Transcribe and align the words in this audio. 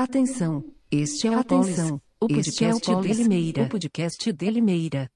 Atenção, 0.00 0.62
este 0.92 1.26
é 1.26 1.30
o 1.32 1.40
Atenção, 1.40 2.00
o 2.20 2.26
Este 2.30 2.64
é 2.64 2.68
o 2.72 2.78
podcast 2.78 3.02
de 3.02 3.12
Limeira. 3.14 3.62
o 3.64 3.68
podcast 3.68 4.32
de 4.32 4.48
Limeira. 4.48 5.10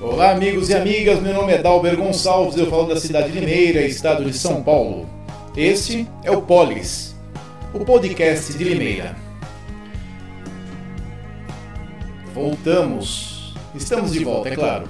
Olá, 0.00 0.32
amigos 0.32 0.68
e 0.68 0.74
amigas. 0.74 1.22
Meu 1.22 1.32
nome 1.32 1.52
é 1.52 1.62
Dalber 1.62 1.96
Gonçalves. 1.96 2.56
Eu 2.56 2.68
falo 2.68 2.88
da 2.88 2.96
cidade 2.96 3.30
de 3.30 3.38
Limeira, 3.38 3.82
estado 3.82 4.24
de 4.24 4.36
São 4.36 4.64
Paulo. 4.64 5.17
Este 5.58 6.06
é 6.22 6.30
o 6.30 6.40
Polis, 6.40 7.16
o 7.74 7.80
podcast 7.84 8.56
de 8.56 8.62
Limeira. 8.62 9.16
Voltamos. 12.32 13.54
Estamos 13.74 14.12
de 14.12 14.22
volta, 14.22 14.50
é 14.50 14.54
claro. 14.54 14.88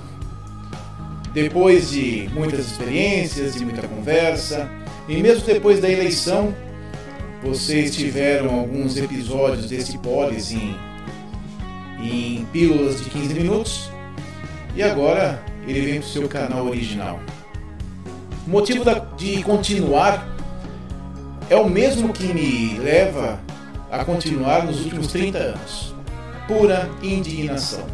Depois 1.33 1.91
de 1.91 2.29
muitas 2.35 2.67
experiências, 2.67 3.55
de 3.55 3.65
muita 3.65 3.89
conversa, 3.89 4.71
e 5.09 5.17
mesmo 5.23 5.47
depois 5.47 5.81
da 5.81 5.89
eleição, 5.89 6.55
vocês 7.43 7.97
tiveram 7.97 8.59
alguns 8.61 8.99
episódios 8.99 9.71
desse 9.71 9.97
Polis 9.97 10.53
em, 10.53 10.77
em 11.99 12.45
pílulas 12.53 13.03
de 13.03 13.09
15 13.09 13.33
minutos. 13.33 13.91
E 14.77 14.83
agora 14.83 15.43
ele 15.67 15.81
vem 15.81 16.01
para 16.01 16.07
o 16.07 16.11
seu 16.11 16.29
canal 16.29 16.67
original. 16.67 17.19
O 18.47 18.51
motivo 18.51 18.85
da- 18.85 18.99
de 19.17 19.43
continuar 19.43 20.37
é 21.51 21.57
o 21.57 21.69
mesmo 21.69 22.13
que 22.13 22.33
me 22.33 22.79
leva 22.79 23.41
a 23.91 24.05
continuar 24.05 24.65
nos 24.65 24.85
últimos 24.85 25.09
30 25.09 25.39
anos: 25.39 25.95
pura 26.47 26.89
indignação. 27.03 27.87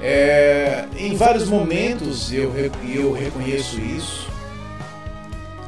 É, 0.00 0.84
em 0.96 1.16
vários 1.16 1.48
momentos 1.48 2.32
eu, 2.32 2.52
eu 2.88 3.12
reconheço 3.12 3.80
isso. 3.80 4.28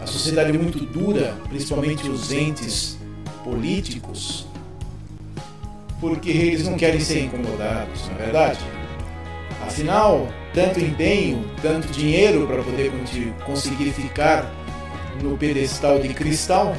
A 0.00 0.06
sociedade 0.06 0.50
é 0.50 0.52
muito 0.52 0.78
dura, 0.78 1.34
principalmente 1.48 2.08
os 2.08 2.32
entes 2.32 2.96
políticos, 3.44 4.46
porque 6.00 6.30
eles 6.30 6.66
não 6.66 6.76
querem 6.76 7.00
ser 7.00 7.24
incomodados, 7.24 8.06
não 8.06 8.14
é 8.14 8.18
verdade? 8.18 8.60
Afinal, 9.66 10.28
tanto 10.54 10.80
empenho, 10.80 11.44
tanto 11.60 11.88
dinheiro 11.88 12.46
para 12.46 12.62
poder 12.62 12.90
conseguir 13.44 13.92
ficar 13.92 14.50
no 15.22 15.36
pedestal 15.36 15.98
de 15.98 16.08
cristal, 16.14 16.76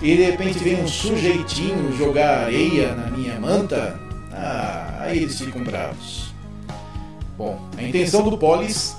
e 0.00 0.16
de 0.16 0.22
repente 0.22 0.58
vem 0.58 0.82
um 0.82 0.88
sujeitinho 0.88 1.96
jogar 1.96 2.44
areia 2.44 2.94
na 2.94 3.06
minha 3.06 3.38
manta, 3.38 4.00
ah, 4.32 4.98
aí 5.00 5.18
eles 5.18 5.38
ficam 5.38 5.62
bravos. 5.62 6.32
Bom, 7.36 7.60
a 7.76 7.82
intenção 7.82 8.22
do 8.22 8.36
polis, 8.38 8.96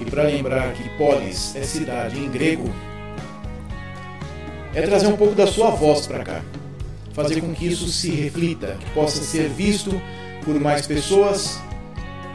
e 0.00 0.04
para 0.04 0.24
lembrar 0.24 0.72
que 0.72 0.88
polis 0.96 1.54
é 1.56 1.62
cidade 1.62 2.18
em 2.18 2.28
grego, 2.28 2.72
é 4.74 4.82
trazer 4.82 5.06
um 5.06 5.16
pouco 5.16 5.34
da 5.34 5.46
sua 5.46 5.70
voz 5.70 6.06
para 6.06 6.24
cá 6.24 6.42
fazer 7.22 7.40
com 7.40 7.52
que 7.52 7.66
isso 7.66 7.88
se 7.88 8.10
reflita, 8.10 8.76
que 8.78 8.90
possa 8.90 9.20
ser 9.24 9.48
visto 9.48 10.00
por 10.44 10.58
mais 10.60 10.86
pessoas 10.86 11.58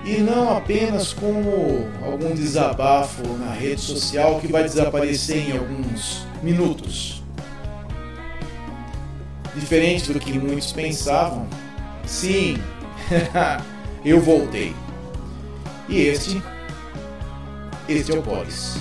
e 0.03 0.17
não 0.17 0.57
apenas 0.57 1.13
como 1.13 1.89
algum 2.03 2.33
desabafo 2.33 3.23
na 3.37 3.53
rede 3.53 3.81
social 3.81 4.39
que 4.39 4.47
vai 4.47 4.63
desaparecer 4.63 5.49
em 5.49 5.57
alguns 5.57 6.25
minutos. 6.41 7.23
Diferente 9.55 10.11
do 10.11 10.19
que 10.19 10.37
muitos 10.37 10.71
pensavam, 10.71 11.47
sim, 12.05 12.57
eu 14.03 14.19
voltei. 14.19 14.75
E 15.87 16.01
este, 16.01 16.41
este 17.87 18.11
é 18.11 18.17
o 18.17 18.21
Polis. 18.21 18.77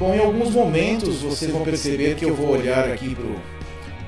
Bom, 0.00 0.14
em 0.14 0.18
alguns 0.18 0.54
momentos 0.54 1.20
vocês 1.20 1.50
vão 1.50 1.62
perceber 1.62 2.16
que 2.16 2.24
eu 2.24 2.34
vou 2.34 2.48
olhar 2.48 2.90
aqui 2.90 3.14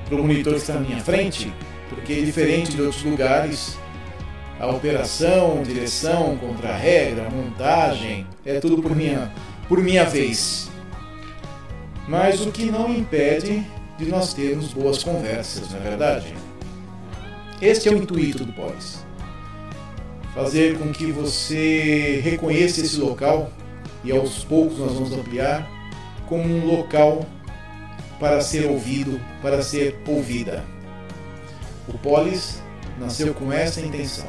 para 0.07 0.15
o 0.15 0.23
monitor 0.23 0.53
que 0.53 0.59
está 0.59 0.73
na 0.73 0.79
minha 0.79 0.99
frente, 0.99 1.53
porque 1.87 2.19
diferente 2.23 2.71
de 2.71 2.81
outros 2.81 3.03
lugares, 3.03 3.77
a 4.59 4.65
operação, 4.71 5.61
direção, 5.61 6.35
contra-regra, 6.37 7.29
montagem, 7.29 8.25
é 8.43 8.59
tudo 8.59 8.81
por 8.81 8.95
minha, 8.95 9.31
por 9.69 9.83
minha 9.83 10.03
vez. 10.03 10.67
Mas 12.07 12.41
o 12.41 12.51
que 12.51 12.71
não 12.71 12.91
impede 12.91 13.63
de 13.95 14.05
nós 14.05 14.33
termos 14.33 14.73
boas 14.73 15.03
conversas, 15.03 15.69
não 15.69 15.77
é 15.77 15.81
verdade? 15.83 16.33
Este 17.61 17.87
é 17.87 17.91
o 17.91 17.97
intuito 17.97 18.43
do 18.43 18.53
Polis. 18.53 19.05
Fazer 20.33 20.75
com 20.79 20.91
que 20.91 21.11
você 21.11 22.19
reconheça 22.23 22.81
esse 22.81 22.99
local 22.99 23.51
e 24.03 24.11
aos 24.11 24.43
poucos 24.43 24.79
nós 24.79 24.91
vamos 24.93 25.13
ampliar 25.13 25.82
como 26.33 26.45
um 26.45 26.65
local 26.65 27.23
para 28.19 28.41
ser 28.41 28.65
ouvido, 28.65 29.21
para 29.39 29.61
ser 29.61 30.01
ouvida. 30.07 30.65
O 31.87 31.95
Polis 31.95 32.59
nasceu 32.99 33.35
com 33.35 33.53
essa 33.53 33.79
intenção. 33.79 34.25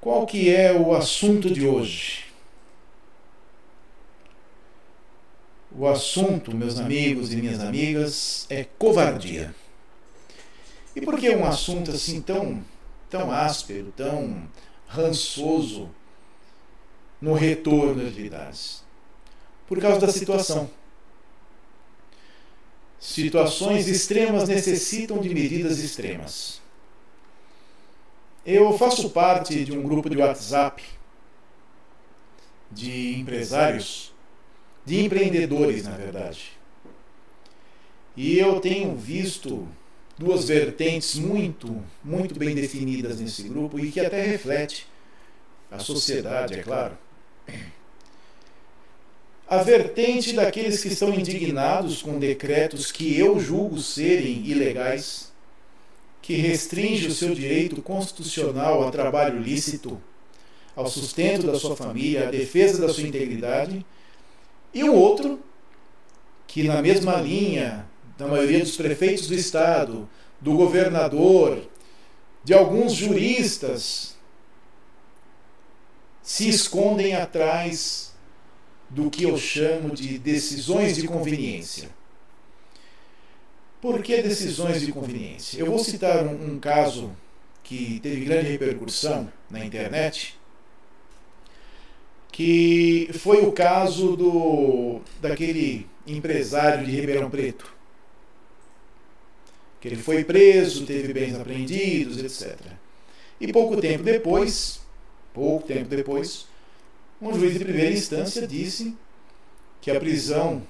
Qual 0.00 0.26
que 0.26 0.52
é 0.52 0.72
o 0.72 0.92
assunto 0.92 1.48
de 1.48 1.68
hoje? 1.68 2.24
O 5.70 5.86
assunto, 5.86 6.52
meus 6.52 6.80
amigos 6.80 7.32
e 7.32 7.36
minhas 7.36 7.60
amigas, 7.60 8.44
é 8.50 8.64
covardia. 8.76 9.54
E 10.96 11.00
por 11.02 11.20
que 11.20 11.28
um 11.36 11.44
assunto 11.44 11.90
assim 11.90 12.22
tão, 12.22 12.64
tão 13.10 13.30
áspero, 13.30 13.92
tão 13.94 14.48
rançoso 14.88 15.90
no 17.20 17.34
retorno 17.34 18.00
de 18.00 18.08
atividades? 18.08 18.82
Por 19.66 19.78
causa 19.78 20.00
da 20.00 20.10
situação. 20.10 20.70
Situações 22.98 23.88
extremas 23.88 24.48
necessitam 24.48 25.18
de 25.18 25.28
medidas 25.34 25.80
extremas. 25.80 26.62
Eu 28.44 28.78
faço 28.78 29.10
parte 29.10 29.66
de 29.66 29.76
um 29.76 29.82
grupo 29.82 30.08
de 30.08 30.16
WhatsApp 30.16 30.82
de 32.70 33.18
empresários, 33.18 34.14
de 34.82 35.04
empreendedores, 35.04 35.84
na 35.84 35.94
verdade. 35.94 36.52
E 38.16 38.38
eu 38.38 38.60
tenho 38.60 38.96
visto 38.96 39.68
duas 40.18 40.46
vertentes 40.48 41.14
muito, 41.16 41.82
muito 42.02 42.38
bem 42.38 42.54
definidas 42.54 43.20
nesse 43.20 43.42
grupo 43.44 43.78
e 43.78 43.90
que 43.90 44.00
até 44.00 44.22
reflete 44.22 44.86
a 45.70 45.78
sociedade, 45.78 46.54
é 46.54 46.62
claro. 46.62 46.96
A 49.48 49.58
vertente 49.58 50.32
daqueles 50.32 50.82
que 50.82 50.88
estão 50.88 51.14
indignados 51.14 52.02
com 52.02 52.18
decretos 52.18 52.90
que 52.90 53.16
eu 53.16 53.38
julgo 53.38 53.78
serem 53.78 54.44
ilegais, 54.44 55.32
que 56.20 56.34
restringe 56.34 57.06
o 57.06 57.14
seu 57.14 57.32
direito 57.34 57.80
constitucional 57.80 58.82
ao 58.82 58.90
trabalho 58.90 59.38
lícito, 59.38 60.00
ao 60.74 60.88
sustento 60.88 61.46
da 61.46 61.58
sua 61.58 61.76
família, 61.76 62.26
à 62.26 62.30
defesa 62.30 62.84
da 62.84 62.92
sua 62.92 63.04
integridade, 63.04 63.86
e 64.74 64.82
um 64.82 64.92
outro 64.92 65.38
que 66.46 66.64
na 66.64 66.82
mesma 66.82 67.16
linha 67.16 67.86
da 68.16 68.26
maioria 68.26 68.60
dos 68.60 68.76
prefeitos 68.76 69.26
do 69.26 69.34
estado, 69.34 70.08
do 70.40 70.54
governador, 70.54 71.62
de 72.42 72.54
alguns 72.54 72.92
juristas, 72.92 74.16
se 76.22 76.48
escondem 76.48 77.14
atrás 77.14 78.14
do 78.88 79.10
que 79.10 79.24
eu 79.24 79.36
chamo 79.36 79.94
de 79.94 80.18
decisões 80.18 80.96
de 80.96 81.06
conveniência. 81.06 81.88
Por 83.80 84.02
que 84.02 84.22
decisões 84.22 84.80
de 84.80 84.92
conveniência? 84.92 85.60
Eu 85.60 85.66
vou 85.66 85.78
citar 85.78 86.24
um, 86.26 86.54
um 86.54 86.58
caso 86.58 87.12
que 87.62 88.00
teve 88.00 88.24
grande 88.24 88.48
repercussão 88.48 89.30
na 89.50 89.64
internet, 89.64 90.38
que 92.32 93.10
foi 93.18 93.44
o 93.44 93.52
caso 93.52 94.16
do 94.16 95.00
daquele 95.20 95.86
empresário 96.06 96.86
de 96.86 96.92
Ribeirão 96.92 97.30
Preto, 97.30 97.75
que 99.80 99.88
ele 99.88 99.96
foi 99.96 100.24
preso, 100.24 100.86
teve 100.86 101.12
bens 101.12 101.34
apreendidos, 101.34 102.18
etc. 102.18 102.58
E 103.40 103.52
pouco 103.52 103.80
tempo 103.80 104.02
depois, 104.02 104.80
pouco 105.32 105.66
tempo 105.66 105.88
depois, 105.88 106.46
um 107.20 107.32
juiz 107.38 107.54
de 107.54 107.64
primeira 107.64 107.92
instância 107.92 108.46
disse 108.46 108.96
que 109.80 109.90
a 109.90 110.00
prisão 110.00 110.62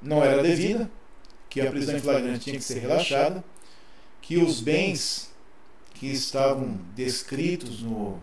não 0.00 0.22
era 0.22 0.42
devida, 0.42 0.90
que 1.48 1.60
a 1.60 1.70
prisão 1.70 1.96
em 1.96 2.00
flagrante 2.00 2.40
tinha 2.40 2.56
que 2.56 2.64
ser 2.64 2.78
relaxada, 2.78 3.42
que 4.20 4.36
os 4.36 4.60
bens 4.60 5.30
que 5.94 6.08
estavam 6.08 6.78
descritos 6.94 7.80
no, 7.82 8.20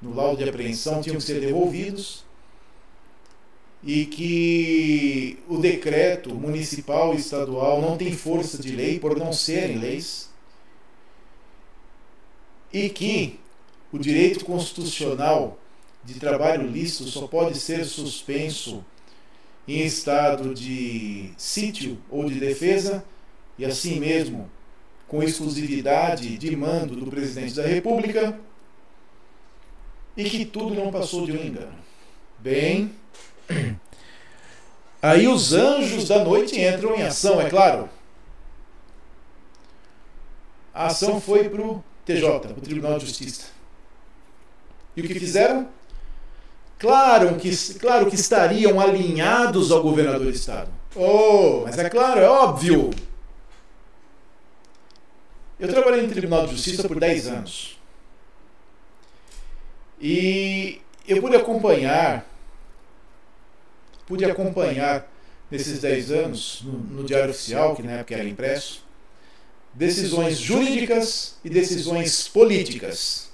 no 0.00 0.14
laudo 0.14 0.42
de 0.42 0.48
apreensão 0.48 1.00
tinham 1.00 1.16
que 1.16 1.22
ser 1.22 1.40
devolvidos 1.40 2.24
e 3.82 4.06
que 4.06 5.38
o 5.48 5.58
decreto 5.58 6.34
municipal 6.34 7.14
e 7.14 7.18
estadual 7.18 7.80
não 7.80 7.96
tem 7.96 8.12
força 8.12 8.56
de 8.58 8.70
lei 8.74 8.98
por 8.98 9.18
não 9.18 9.32
serem 9.32 9.78
leis 9.78 10.30
e 12.72 12.88
que 12.88 13.38
o 13.92 13.98
direito 13.98 14.44
constitucional 14.44 15.58
de 16.04 16.14
trabalho 16.14 16.66
lícito 16.66 17.04
só 17.04 17.26
pode 17.26 17.58
ser 17.58 17.84
suspenso 17.84 18.84
em 19.66 19.84
estado 19.84 20.54
de 20.54 21.30
sítio 21.36 21.98
ou 22.08 22.28
de 22.28 22.38
defesa 22.38 23.04
e 23.58 23.64
assim 23.64 24.00
mesmo 24.00 24.50
com 25.06 25.22
exclusividade 25.22 26.38
de 26.38 26.56
mando 26.56 26.96
do 26.96 27.06
presidente 27.06 27.54
da 27.54 27.66
República 27.66 28.38
e 30.16 30.24
que 30.24 30.44
tudo 30.44 30.74
não 30.74 30.90
passou 30.90 31.26
de 31.26 31.32
um 31.32 31.44
engano. 31.44 31.78
Bem, 32.38 32.92
aí 35.00 35.28
os 35.28 35.52
anjos 35.52 36.08
da 36.08 36.24
noite 36.24 36.60
entram 36.60 36.94
em 36.94 37.02
ação, 37.02 37.40
é 37.40 37.48
claro. 37.48 37.88
A 40.74 40.86
ação 40.86 41.20
foi 41.20 41.48
para 41.48 41.62
o 41.62 41.84
TJ, 42.04 42.40
para 42.40 42.52
o 42.52 42.60
Tribunal 42.60 42.98
de 42.98 43.06
Justiça. 43.06 43.46
E 44.96 45.00
o 45.00 45.06
que 45.06 45.18
fizeram? 45.18 45.68
Claro 46.78 47.36
que, 47.36 47.50
claro 47.78 48.06
que 48.06 48.16
estariam 48.16 48.80
alinhados 48.80 49.70
ao 49.70 49.82
governador 49.82 50.24
do 50.24 50.30
estado. 50.30 50.70
Oh, 50.96 51.62
mas 51.64 51.78
é 51.78 51.88
claro, 51.88 52.20
é 52.20 52.28
óbvio. 52.28 52.90
Eu 55.60 55.68
trabalhei 55.68 56.02
no 56.02 56.08
Tribunal 56.08 56.46
de 56.46 56.52
Justiça 56.52 56.88
por 56.88 56.98
10 56.98 57.28
anos. 57.28 57.78
E 60.00 60.80
eu 61.06 61.20
pude 61.20 61.36
acompanhar, 61.36 62.26
pude 64.12 64.26
acompanhar 64.26 65.10
nesses 65.50 65.80
10 65.80 66.10
anos, 66.10 66.60
no, 66.66 66.72
no 66.72 67.04
Diário 67.04 67.30
Oficial, 67.30 67.74
que 67.74 67.82
na 67.82 67.92
época 67.92 68.14
era 68.14 68.28
impresso, 68.28 68.84
decisões 69.72 70.36
jurídicas 70.36 71.36
e 71.42 71.48
decisões 71.48 72.28
políticas. 72.28 73.30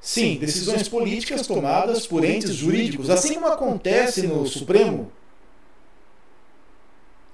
Sim, 0.00 0.34
decisões 0.34 0.88
políticas 0.88 1.46
tomadas 1.46 2.08
por 2.08 2.24
entes 2.24 2.56
jurídicos, 2.56 3.08
assim 3.08 3.34
como 3.34 3.46
acontece 3.46 4.26
no 4.26 4.44
Supremo. 4.48 5.12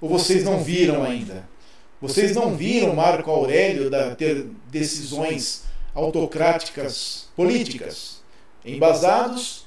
Ou 0.03 0.11
vocês 0.11 0.45
não 0.45 0.63
viram 0.63 1.03
ainda? 1.03 1.49
Vocês 1.99 2.37
não 2.37 2.55
viram 2.55 2.95
Marco 2.95 3.31
Aurélio 3.31 3.89
da, 3.89 4.15
ter 4.15 4.49
decisões 4.71 5.65
autocráticas 5.95 7.31
políticas, 7.35 8.21
embasados 8.63 9.67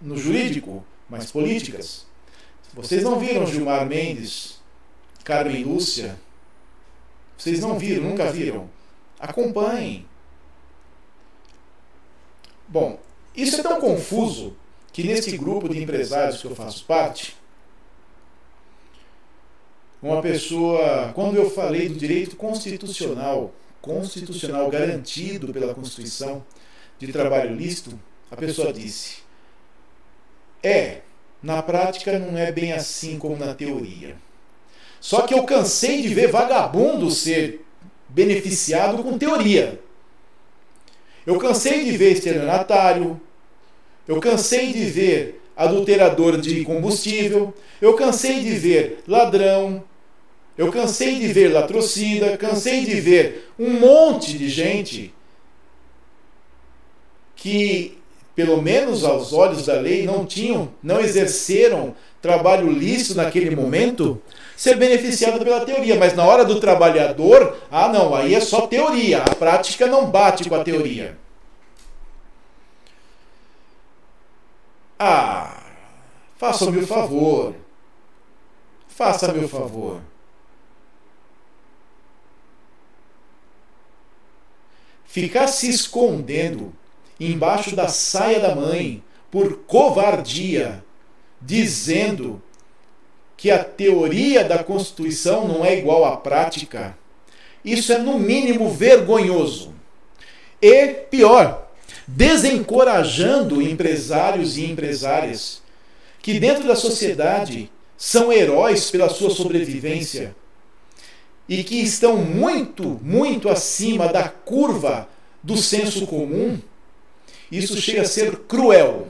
no 0.00 0.16
jurídico, 0.16 0.84
mas 1.12 1.30
políticas. 1.30 2.06
Vocês 2.72 3.02
não 3.02 3.20
viram 3.20 3.46
Gilmar 3.46 3.84
Mendes, 3.84 4.58
Carmen 5.22 5.62
Lúcia? 5.62 6.18
Vocês 7.36 7.60
não 7.60 7.78
viram, 7.78 8.04
nunca 8.04 8.32
viram? 8.32 8.70
Acompanhem. 9.20 10.06
Bom, 12.66 12.98
isso 13.36 13.60
é 13.60 13.62
tão 13.62 13.78
confuso 13.78 14.56
que 14.90 15.02
nesse 15.02 15.36
grupo 15.36 15.68
de 15.68 15.82
empresários 15.82 16.40
que 16.40 16.46
eu 16.46 16.56
faço 16.56 16.86
parte, 16.86 17.36
uma 20.00 20.22
pessoa, 20.22 21.12
quando 21.14 21.36
eu 21.36 21.50
falei 21.50 21.90
do 21.90 21.94
direito 21.94 22.36
constitucional, 22.36 23.54
constitucional 23.82 24.70
garantido 24.70 25.52
pela 25.52 25.74
Constituição 25.74 26.42
de 26.98 27.12
trabalho 27.12 27.54
lícito, 27.54 28.00
a 28.30 28.36
pessoa 28.36 28.72
disse: 28.72 29.22
É, 30.62 30.98
na 31.42 31.62
prática 31.62 32.18
não 32.18 32.38
é 32.38 32.52
bem 32.52 32.72
assim 32.72 33.18
como 33.18 33.36
na 33.36 33.54
teoria. 33.54 34.16
Só 35.00 35.22
que 35.22 35.34
eu 35.34 35.42
cansei 35.42 36.02
de 36.02 36.14
ver 36.14 36.30
vagabundo 36.30 37.10
ser 37.10 37.64
beneficiado 38.08 39.02
com 39.02 39.18
teoria. 39.18 39.80
Eu 41.26 41.38
cansei 41.38 41.84
de 41.84 41.96
ver 41.96 42.12
estelionatário, 42.12 43.20
eu 44.06 44.20
cansei 44.20 44.72
de 44.72 44.84
ver 44.84 45.40
adulterador 45.56 46.40
de 46.40 46.64
combustível, 46.64 47.54
eu 47.80 47.94
cansei 47.94 48.40
de 48.40 48.52
ver 48.52 49.02
ladrão, 49.06 49.84
eu 50.56 50.70
cansei 50.70 51.18
de 51.18 51.28
ver 51.28 51.48
latrocida, 51.52 52.36
cansei 52.36 52.84
de 52.84 53.00
ver 53.00 53.50
um 53.58 53.70
monte 53.70 54.36
de 54.36 54.48
gente 54.48 55.14
que, 57.36 57.98
pelo 58.34 58.60
menos 58.62 59.04
aos 59.04 59.32
olhos 59.32 59.66
da 59.66 59.74
lei, 59.74 60.06
não 60.06 60.24
tinham, 60.24 60.70
não 60.82 61.00
exerceram 61.00 61.94
trabalho 62.20 62.70
lícito 62.70 63.16
naquele 63.16 63.54
momento, 63.54 64.22
ser 64.56 64.76
beneficiado 64.76 65.42
pela 65.44 65.64
teoria. 65.64 65.96
Mas 65.96 66.14
na 66.14 66.24
hora 66.24 66.44
do 66.44 66.60
trabalhador, 66.60 67.58
ah 67.70 67.88
não, 67.88 68.14
aí 68.14 68.34
é 68.34 68.40
só 68.40 68.66
teoria. 68.66 69.22
A 69.22 69.34
prática 69.34 69.86
não 69.86 70.06
bate 70.06 70.48
com 70.48 70.54
a 70.54 70.64
teoria. 70.64 71.18
Ah, 74.98 75.64
faça-me 76.38 76.78
o 76.78 76.86
favor. 76.86 77.54
Faça-me 78.88 79.44
o 79.44 79.48
favor. 79.48 80.00
Ficar 85.04 85.48
se 85.48 85.68
escondendo 85.68 86.72
embaixo 87.30 87.76
da 87.76 87.88
saia 87.88 88.40
da 88.40 88.54
mãe 88.54 89.02
por 89.30 89.58
covardia, 89.66 90.82
dizendo 91.40 92.42
que 93.36 93.50
a 93.50 93.62
teoria 93.62 94.44
da 94.44 94.62
Constituição 94.62 95.46
não 95.46 95.64
é 95.64 95.76
igual 95.76 96.04
à 96.04 96.16
prática, 96.16 96.96
isso 97.64 97.92
é 97.92 97.98
no 97.98 98.18
mínimo 98.18 98.70
vergonhoso. 98.70 99.74
E 100.60 100.86
pior, 101.10 101.68
desencorajando 102.06 103.60
empresários 103.60 104.56
e 104.56 104.64
empresárias 104.64 105.62
que 106.20 106.38
dentro 106.38 106.66
da 106.66 106.76
sociedade 106.76 107.70
são 107.96 108.32
heróis 108.32 108.90
pela 108.90 109.08
sua 109.08 109.30
sobrevivência 109.30 110.34
e 111.48 111.62
que 111.64 111.80
estão 111.80 112.16
muito, 112.16 113.00
muito 113.02 113.48
acima 113.48 114.08
da 114.08 114.28
curva 114.28 115.08
do 115.42 115.56
senso 115.56 116.06
comum, 116.06 116.58
isso 117.58 117.80
chega 117.80 118.02
a 118.02 118.04
ser 118.04 118.36
cruel. 118.40 119.08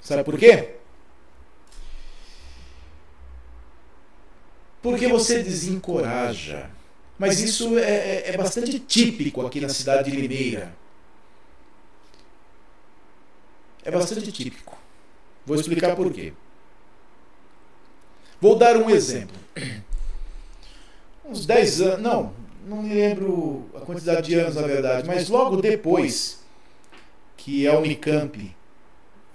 Sabe 0.00 0.22
por 0.22 0.38
quê? 0.38 0.76
Porque 4.82 5.08
você 5.08 5.42
desencoraja. 5.42 6.70
Mas 7.18 7.40
isso 7.40 7.78
é, 7.78 7.82
é, 7.82 8.30
é 8.30 8.36
bastante 8.36 8.78
típico 8.78 9.46
aqui 9.46 9.60
na 9.60 9.68
cidade 9.68 10.10
de 10.10 10.16
Limeira. 10.16 10.74
É 13.84 13.90
bastante 13.90 14.30
típico. 14.30 14.76
Vou 15.46 15.56
explicar 15.56 15.94
por 15.94 16.12
quê. 16.12 16.32
Vou 18.40 18.56
dar 18.56 18.76
um 18.76 18.90
exemplo 18.90 19.36
uns 21.24 21.46
10 21.46 21.80
anos, 21.80 22.00
não, 22.00 22.32
não 22.66 22.82
me 22.82 22.94
lembro 22.94 23.66
a 23.74 23.80
quantidade 23.80 24.26
de 24.26 24.34
anos 24.34 24.56
na 24.56 24.62
verdade, 24.62 25.06
mas 25.06 25.28
logo 25.28 25.60
depois 25.60 26.43
que 27.36 27.66
a 27.66 27.78
Unicamp 27.78 28.54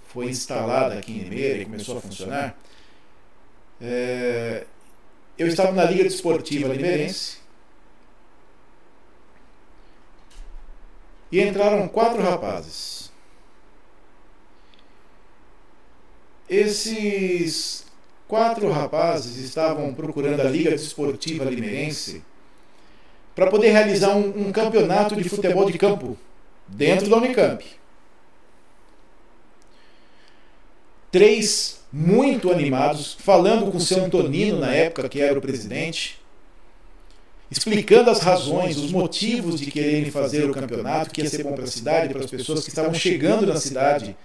foi 0.08 0.26
instalada 0.26 0.98
aqui 0.98 1.12
em 1.12 1.18
Limeira 1.18 1.58
e 1.58 1.64
começou 1.64 1.98
a 1.98 2.00
funcionar, 2.00 2.58
é, 3.80 4.66
eu 5.38 5.46
estava 5.46 5.72
na 5.72 5.84
Liga 5.84 6.04
Desportiva 6.04 6.68
Limeirense 6.68 7.38
e 11.30 11.40
entraram 11.40 11.88
quatro 11.88 12.20
rapazes. 12.20 13.10
Esses 16.48 17.86
quatro 18.26 18.70
rapazes 18.70 19.36
estavam 19.36 19.94
procurando 19.94 20.40
a 20.40 20.44
Liga 20.44 20.72
Desportiva 20.72 21.44
Limeirense 21.44 22.22
para 23.34 23.48
poder 23.48 23.70
realizar 23.70 24.14
um, 24.16 24.48
um, 24.48 24.52
campeonato 24.52 25.16
de 25.16 25.28
futebol 25.28 25.70
de 25.70 25.78
campo 25.78 26.18
dentro 26.66 27.08
da 27.08 27.16
Unicamp. 27.16 27.64
Três 31.10 31.80
muito 31.92 32.52
animados, 32.52 33.16
falando 33.18 33.70
com 33.70 33.78
o 33.78 33.80
seu 33.80 34.04
Antonino 34.04 34.60
na 34.60 34.72
época, 34.72 35.08
que 35.08 35.20
era 35.20 35.36
o 35.36 35.42
presidente, 35.42 36.20
explicando 37.50 38.10
as 38.10 38.20
razões, 38.20 38.76
os 38.76 38.92
motivos 38.92 39.58
de 39.58 39.70
quererem 39.70 40.10
fazer 40.10 40.48
o 40.48 40.54
campeonato, 40.54 41.10
que 41.10 41.20
ia 41.20 41.28
ser 41.28 41.42
bom 41.42 41.52
para 41.52 41.64
a 41.64 41.66
cidade, 41.66 42.12
para 42.12 42.24
as 42.24 42.30
pessoas 42.30 42.62
que 42.62 42.68
estavam 42.68 42.94
chegando 42.94 43.46
na 43.46 43.56
cidade, 43.56 44.16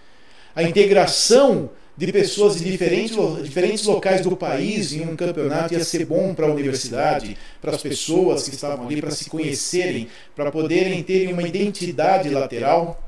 a 0.56 0.62
integração 0.62 1.72
de 1.98 2.12
pessoas 2.12 2.58
de 2.58 2.70
diferentes, 2.70 3.16
diferentes 3.44 3.86
locais 3.86 4.22
do 4.22 4.36
país 4.36 4.92
em 4.92 5.02
um 5.02 5.16
campeonato 5.16 5.74
ia 5.74 5.84
ser 5.84 6.06
bom 6.06 6.34
para 6.34 6.46
a 6.46 6.52
universidade, 6.52 7.38
para 7.62 7.74
as 7.74 7.82
pessoas 7.82 8.48
que 8.48 8.54
estavam 8.54 8.86
ali, 8.86 9.02
para 9.02 9.12
se 9.12 9.30
conhecerem, 9.30 10.08
para 10.36 10.52
poderem 10.52 11.02
terem 11.02 11.34
uma 11.34 11.44
identidade 11.44 12.30
lateral. 12.30 13.02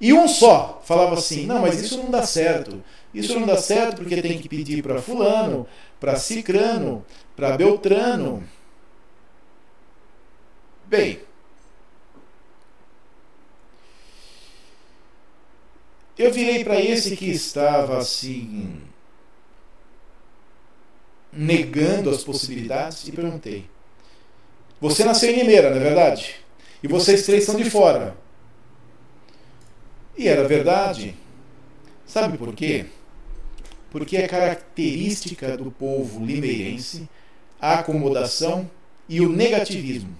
E 0.00 0.12
um 0.12 0.28
só 0.28 0.82
falava 0.84 1.14
assim: 1.14 1.46
não, 1.46 1.60
mas 1.60 1.80
isso 1.80 1.96
não 1.98 2.10
dá 2.10 2.22
certo. 2.22 2.82
Isso 3.14 3.38
não 3.38 3.46
dá 3.46 3.56
certo 3.56 3.96
porque 3.96 4.20
tem 4.20 4.38
que 4.38 4.48
pedir 4.48 4.82
para 4.82 5.00
Fulano, 5.00 5.66
para 5.98 6.16
Cicrano, 6.16 7.04
para 7.34 7.56
Beltrano. 7.56 8.46
Bem, 10.84 11.20
eu 16.18 16.32
virei 16.32 16.62
para 16.62 16.80
esse 16.80 17.16
que 17.16 17.30
estava 17.30 17.98
assim 17.98 18.82
negando 21.32 22.10
as 22.10 22.22
possibilidades 22.22 23.08
e 23.08 23.12
perguntei: 23.12 23.68
Você 24.80 25.04
nasceu 25.04 25.30
em 25.30 25.36
Limeira, 25.38 25.70
não 25.70 25.78
é 25.78 25.80
verdade? 25.80 26.36
E 26.82 26.88
vocês 26.88 27.24
três 27.24 27.44
são 27.44 27.56
de 27.56 27.68
fora. 27.70 28.16
E 30.16 30.28
era 30.28 30.46
verdade. 30.46 31.14
Sabe 32.06 32.38
por 32.38 32.54
quê? 32.54 32.86
Porque 33.90 34.16
é 34.16 34.26
característica 34.26 35.56
do 35.56 35.70
povo 35.70 36.24
limeirense 36.24 37.08
a 37.60 37.80
acomodação 37.80 38.70
e 39.08 39.20
o 39.20 39.28
negativismo. 39.28 40.16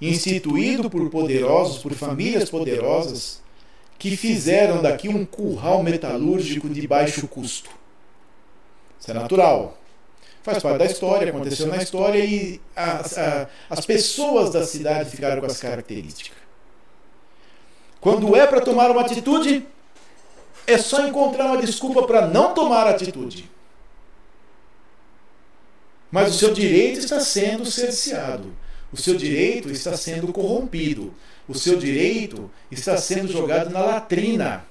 Instituído 0.00 0.90
por 0.90 1.08
poderosos, 1.10 1.78
por 1.78 1.92
famílias 1.94 2.50
poderosas, 2.50 3.42
que 3.98 4.16
fizeram 4.16 4.82
daqui 4.82 5.08
um 5.08 5.24
curral 5.24 5.82
metalúrgico 5.82 6.68
de 6.68 6.86
baixo 6.86 7.26
custo. 7.28 7.70
Isso 9.00 9.10
é 9.10 9.14
natural. 9.14 9.78
Faz 10.42 10.62
parte 10.62 10.78
da 10.78 10.84
história, 10.84 11.30
aconteceu 11.30 11.66
na 11.68 11.78
história 11.78 12.22
e 12.22 12.60
as, 12.76 13.16
as 13.70 13.86
pessoas 13.86 14.50
da 14.50 14.64
cidade 14.66 15.10
ficaram 15.10 15.40
com 15.40 15.46
as 15.46 15.58
características. 15.58 16.36
Quando 18.04 18.36
é 18.36 18.46
para 18.46 18.60
tomar 18.60 18.90
uma 18.90 19.00
atitude, 19.00 19.66
é 20.66 20.76
só 20.76 21.06
encontrar 21.06 21.46
uma 21.46 21.56
desculpa 21.56 22.06
para 22.06 22.28
não 22.28 22.52
tomar 22.52 22.86
atitude. 22.86 23.50
Mas 26.10 26.34
o 26.34 26.38
seu 26.38 26.52
direito 26.52 26.98
está 26.98 27.18
sendo 27.18 27.64
cerceado. 27.64 28.54
O 28.92 28.98
seu 28.98 29.14
direito 29.14 29.70
está 29.70 29.96
sendo 29.96 30.30
corrompido. 30.34 31.14
O 31.48 31.54
seu 31.54 31.78
direito 31.78 32.50
está 32.70 32.98
sendo 32.98 33.32
jogado 33.32 33.70
na 33.70 33.80
latrina. 33.80 34.66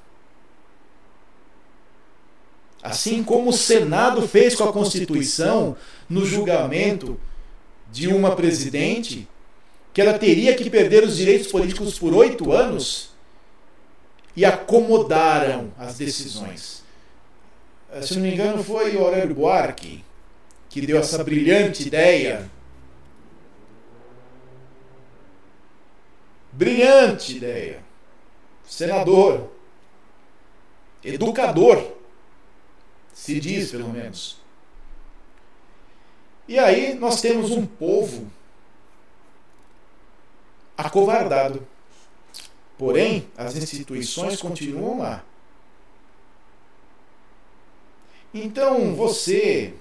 Assim 2.84 3.24
como 3.24 3.50
o 3.50 3.54
Senado 3.54 4.28
fez 4.28 4.54
com 4.54 4.66
a 4.66 4.72
Constituição 4.72 5.76
no 6.08 6.24
julgamento 6.24 7.20
de 7.92 8.10
uma 8.10 8.36
presidente, 8.36 9.28
que 9.92 10.02
ela 10.02 10.20
teria 10.20 10.54
que 10.54 10.70
perder 10.70 11.04
os 11.04 11.18
direitos 11.18 11.48
políticos 11.48 11.98
por 11.98 12.14
oito 12.14 12.52
anos, 12.52 13.13
e 14.36 14.46
acomodaram 14.46 15.72
as 15.78 15.98
decisões. 15.98 16.84
Eh, 17.92 18.02
se 18.02 18.16
não 18.16 18.22
me 18.24 18.34
engano, 18.34 18.64
foi 18.64 18.96
o 18.96 19.06
Aurélio 19.06 19.36
Buarque 19.36 20.04
que 20.70 20.82
deu 20.82 20.98
essa 20.98 21.24
brilhante 21.24 21.88
ideia. 21.88 22.50
Brilhante 26.52 27.38
ideia. 27.38 27.84
Senador. 28.66 29.52
Educador. 31.04 31.96
Se 33.14 33.40
diz, 33.40 33.70
pelo 33.70 33.90
menos. 33.90 34.42
E 36.48 36.58
aí 36.58 36.96
nós 36.96 37.22
temos 37.22 37.52
um 37.52 37.68
povo 37.68 38.32
acovardado 40.76 41.68
Porém, 42.84 43.30
as 43.38 43.56
instituições 43.56 44.42
continuam 44.42 45.00
lá. 45.00 45.24
Então, 48.34 48.94
você, 48.94 49.74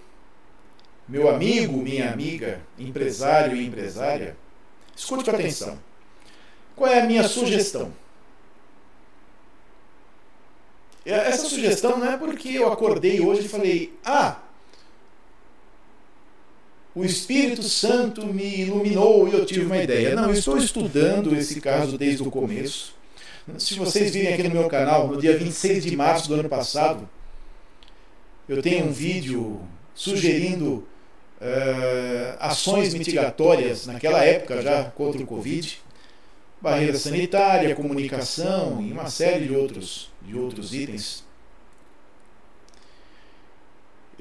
meu 1.09 1.29
amigo, 1.29 1.79
minha 1.79 2.13
amiga, 2.13 2.61
empresário 2.79 3.57
e 3.57 3.67
empresária, 3.67 4.37
escute 4.95 5.25
com 5.25 5.33
atenção. 5.33 5.77
Qual 6.77 6.89
é 6.89 7.01
a 7.01 7.05
minha 7.05 7.27
sugestão? 7.27 7.93
Essa 11.05 11.49
sugestão 11.49 11.99
não 11.99 12.09
é 12.09 12.17
porque 12.17 12.51
eu 12.51 12.73
acordei 12.73 13.21
hoje 13.21 13.47
e 13.47 13.49
falei: 13.49 13.99
ah, 14.05 14.41
o 16.95 17.05
Espírito 17.05 17.63
Santo 17.63 18.27
me 18.27 18.61
iluminou 18.61 19.27
e 19.29 19.33
eu 19.33 19.47
tive 19.47 19.65
uma 19.65 19.79
ideia. 19.79 20.15
Não, 20.15 20.25
eu 20.25 20.35
estou 20.35 20.59
estudando 20.59 21.35
esse 21.35 21.61
caso 21.61 21.97
desde 21.97 22.23
o 22.23 22.31
começo. 22.31 22.95
Se 23.59 23.75
vocês 23.75 24.13
virem 24.13 24.35
aqui 24.35 24.43
no 24.45 24.51
meu 24.51 24.69
canal, 24.69 25.09
no 25.09 25.21
dia 25.21 25.37
26 25.37 25.85
de 25.85 25.97
março 25.97 26.29
do 26.29 26.35
ano 26.35 26.49
passado, 26.49 27.09
eu 28.49 28.63
tenho 28.63 28.87
um 28.87 28.93
vídeo 28.93 29.61
sugerindo 29.95 30.87
uh, 31.41 32.37
ações 32.39 32.95
mitigatórias 32.95 33.87
naquela 33.87 34.23
época 34.25 34.63
já 34.63 34.85
contra 34.85 35.23
o 35.23 35.27
Covid, 35.27 35.81
barreira 36.61 36.97
sanitária, 36.97 37.75
comunicação 37.75 38.81
e 38.81 38.93
uma 38.93 39.09
série 39.09 39.47
de 39.47 39.55
outros, 39.55 40.11
de 40.23 40.37
outros 40.37 40.73
itens. 40.75 41.25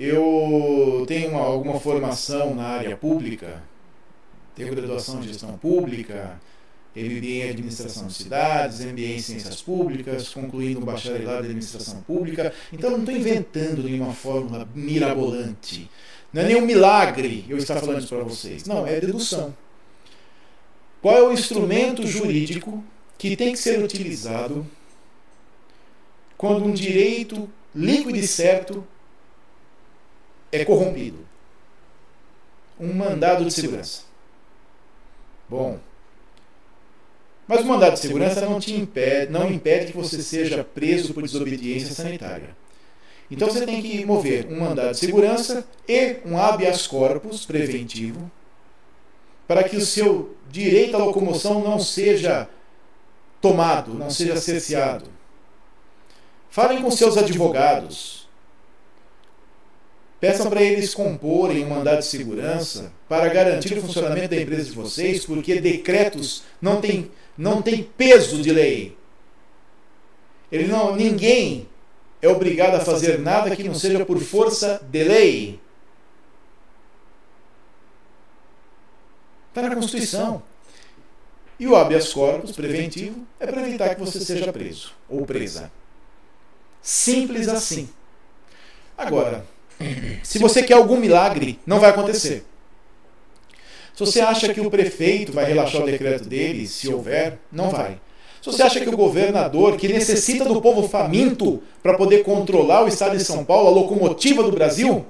Eu 0.04 1.06
tenho 1.08 1.30
uma, 1.30 1.42
alguma 1.42 1.80
formação 1.80 2.56
na 2.56 2.64
área 2.64 2.98
pública, 2.98 3.62
tenho 4.56 4.74
graduação 4.74 5.20
em 5.20 5.28
gestão 5.28 5.56
pública, 5.60 6.42
MBA 6.96 7.28
em 7.28 7.50
administração 7.52 8.08
de 8.08 8.14
cidades, 8.16 8.80
MBA 8.80 9.02
em 9.02 9.20
ciências 9.20 9.62
públicas, 9.62 10.30
concluindo 10.30 10.80
um 10.80 10.84
bacharelado 10.84 11.44
em 11.44 11.50
administração 11.50 12.02
pública. 12.02 12.52
Então 12.74 12.90
não 12.90 13.02
estou 13.02 13.16
inventando 13.16 13.84
nenhuma 13.84 14.12
fórmula 14.12 14.68
mirabolante. 14.74 15.88
Não 16.34 16.42
é 16.42 16.46
nenhum 16.48 16.66
milagre 16.66 17.46
eu 17.48 17.58
estar 17.58 17.80
falando 17.80 18.00
isso 18.00 18.08
para 18.08 18.24
vocês. 18.24 18.66
Não, 18.66 18.88
é 18.88 19.00
dedução. 19.00 19.56
Qual 21.00 21.16
é 21.16 21.22
o 21.22 21.32
instrumento 21.32 22.08
jurídico 22.08 22.84
que 23.20 23.36
tem 23.36 23.52
que 23.52 23.60
ser 23.60 23.84
utilizado 23.84 24.66
quando 26.36 26.66
um 26.66 26.74
direito 26.74 27.48
líquido 27.76 28.18
e 28.18 28.26
certo 28.26 28.84
é 30.52 30.66
corrompido. 30.66 31.20
Um 32.80 32.94
mandado 32.94 33.46
de 33.46 33.52
segurança. 33.52 34.04
Bom. 35.48 35.80
Mas 37.48 37.62
o 37.62 37.66
mandado 37.66 37.94
de 37.94 38.00
segurança 38.00 38.42
não 38.42 38.60
te 38.60 38.74
impede, 38.74 39.32
não 39.32 39.52
impede 39.52 39.88
que 39.88 39.98
você 39.98 40.22
seja 40.22 40.64
preso 40.64 41.14
por 41.14 41.24
desobediência 41.24 41.94
sanitária. 41.94 42.56
Então 43.30 43.50
você 43.50 43.66
tem 43.66 43.82
que 43.82 44.06
mover 44.06 44.48
um 44.48 44.60
mandado 44.60 44.92
de 44.92 45.00
segurança 45.00 45.66
e 45.88 46.18
um 46.26 46.38
habeas 46.38 46.86
corpus 46.86 47.46
preventivo 47.46 48.30
para 49.48 49.64
que 49.64 49.76
o 49.76 49.86
seu 49.86 50.36
direito 50.50 50.96
à 50.96 51.00
locomoção 51.00 51.62
não 51.62 51.80
seja 51.80 52.48
tomado, 53.42 53.94
não 53.94 54.10
seja 54.10 54.38
cerceado. 54.38 55.06
Falem 56.50 56.82
com 56.82 56.92
seus 56.92 57.18
advogados, 57.18 58.21
Peçam 60.22 60.52
para 60.52 60.62
eles 60.62 60.94
comporem 60.94 61.66
um 61.66 61.70
mandado 61.70 61.98
de 61.98 62.06
segurança 62.06 62.94
para 63.10 63.28
garantir 63.28 63.76
o 63.76 63.82
funcionamento 63.82 64.30
da 64.30 64.40
empresa 64.40 64.66
de 64.66 64.72
vocês, 64.72 65.26
porque 65.26 65.60
decretos 65.60 66.44
não 66.62 66.80
têm 66.80 67.10
não 67.36 67.60
tem 67.60 67.82
peso 67.82 68.40
de 68.40 68.52
lei. 68.52 68.96
Ele 70.52 70.68
não, 70.68 70.96
ninguém 70.96 71.68
é 72.22 72.28
obrigado 72.28 72.76
a 72.76 72.82
fazer 72.82 73.18
nada 73.18 73.56
que 73.56 73.64
não 73.64 73.74
seja 73.74 74.06
por 74.06 74.20
força 74.20 74.80
de 74.92 75.04
lei. 75.04 75.60
Está 79.50 79.64
na 79.64 79.76
Constituição. 79.76 80.44
E 81.60 81.68
o 81.68 81.76
habeas 81.76 82.14
corpus 82.14 82.52
preventivo 82.52 83.26
é 83.40 83.48
para 83.48 83.68
evitar 83.68 83.96
que 83.96 84.02
você 84.02 84.20
seja 84.20 84.54
preso 84.54 84.94
ou 85.10 85.26
presa. 85.26 85.72
Simples 86.80 87.48
assim. 87.48 87.90
Agora, 88.96 89.46
se 90.24 90.40
você 90.40 90.64
quer 90.64 90.74
algum 90.74 90.98
milagre, 90.98 91.60
não 91.66 91.80
vai 91.80 91.90
acontecer. 91.90 92.46
Se 93.94 94.00
você 94.00 94.22
acha 94.22 94.54
que 94.54 94.62
o 94.62 94.70
prefeito 94.72 95.32
vai 95.32 95.46
relaxar 95.46 95.82
o 95.82 95.86
decreto 95.86 96.28
dele, 96.28 96.68
se 96.68 96.92
houver, 96.92 97.38
não 97.52 97.70
vai. 97.70 98.00
Se 98.42 98.52
você 98.52 98.64
acha 98.64 98.80
que 98.80 98.90
o 98.90 98.98
governador, 98.98 99.78
que 99.78 99.88
necessita 99.88 100.46
do 100.46 100.60
povo 100.60 100.88
faminto 100.88 101.62
para 101.84 101.94
poder 101.96 102.24
controlar 102.24 102.84
o 102.84 102.88
estado 102.88 103.16
de 103.16 103.24
São 103.24 103.46
Paulo, 103.46 103.68
a 103.68 103.72
locomotiva 103.72 104.42
do 104.42 104.52
Brasil, 104.52 105.06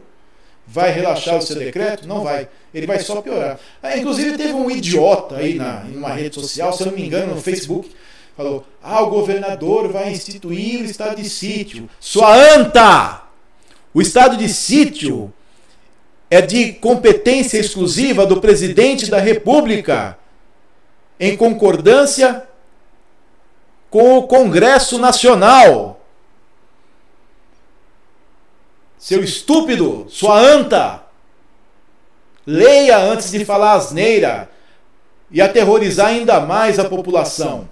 vai 0.68 0.92
relaxar 0.92 1.38
o 1.38 1.42
seu 1.42 1.56
decreto? 1.56 2.06
Não 2.06 2.24
vai. 2.24 2.50
Ele 2.74 2.86
vai 2.86 3.00
só 3.00 3.22
piorar. 3.22 3.58
Ah, 3.82 3.98
inclusive 3.98 4.38
teve 4.38 4.54
um 4.54 4.70
idiota 4.70 5.38
aí 5.38 5.56
na, 5.56 5.86
em 5.90 5.96
uma 5.96 6.10
rede 6.10 6.36
social, 6.36 6.74
se 6.74 6.84
eu 6.84 6.88
não 6.88 6.94
me 6.94 7.06
engano, 7.06 7.36
no 7.36 7.42
Facebook, 7.42 7.90
falou: 8.36 8.66
Ah, 8.84 9.02
o 9.02 9.10
governador 9.10 9.88
vai 9.90 10.12
instituir 10.12 10.82
o 10.82 10.86
estado 10.86 11.16
de 11.16 11.30
sítio. 11.30 11.90
Sua 12.02 12.36
anta! 12.56 13.31
O 13.94 14.02
estado 14.02 14.38
de 14.38 14.48
sítio 14.48 15.34
é 16.30 16.42
de 16.42 16.74
competência 16.74 17.58
exclusiva 17.58 18.26
do 18.26 18.40
presidente 18.40 19.10
da 19.10 19.20
República, 19.20 20.18
em 21.20 21.36
concordância 21.36 22.48
com 23.90 24.18
o 24.18 24.28
Congresso 24.28 24.98
Nacional. 24.98 26.02
Seu 28.98 29.22
estúpido, 29.24 30.06
sua 30.10 30.40
anta, 30.40 31.04
leia 32.48 32.98
antes 32.98 33.30
de 33.32 33.44
falar 33.44 33.74
asneira 33.74 34.50
e 35.30 35.42
aterrorizar 35.42 36.08
ainda 36.08 36.40
mais 36.40 36.80
a 36.80 36.86
população. 36.86 37.70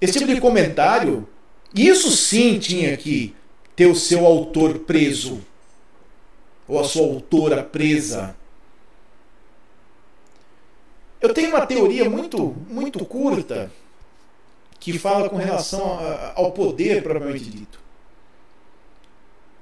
Esse 0.00 0.18
tipo 0.18 0.34
de 0.34 0.40
comentário, 0.40 1.26
isso 1.74 2.10
sim 2.10 2.58
tinha 2.58 2.94
que 2.96 3.34
ter 3.76 3.86
o 3.86 3.94
seu 3.94 4.24
autor 4.24 4.80
preso 4.80 5.44
ou 6.66 6.80
a 6.80 6.84
sua 6.84 7.02
autora 7.02 7.62
presa. 7.62 8.34
Eu 11.20 11.32
tenho 11.34 11.50
uma 11.50 11.66
teoria 11.66 12.08
muito, 12.08 12.56
muito 12.68 13.04
curta 13.04 13.70
que 14.80 14.98
fala 14.98 15.28
com 15.28 15.36
relação 15.36 15.98
ao 16.34 16.52
poder 16.52 17.02
propriamente 17.02 17.44
dito. 17.44 17.78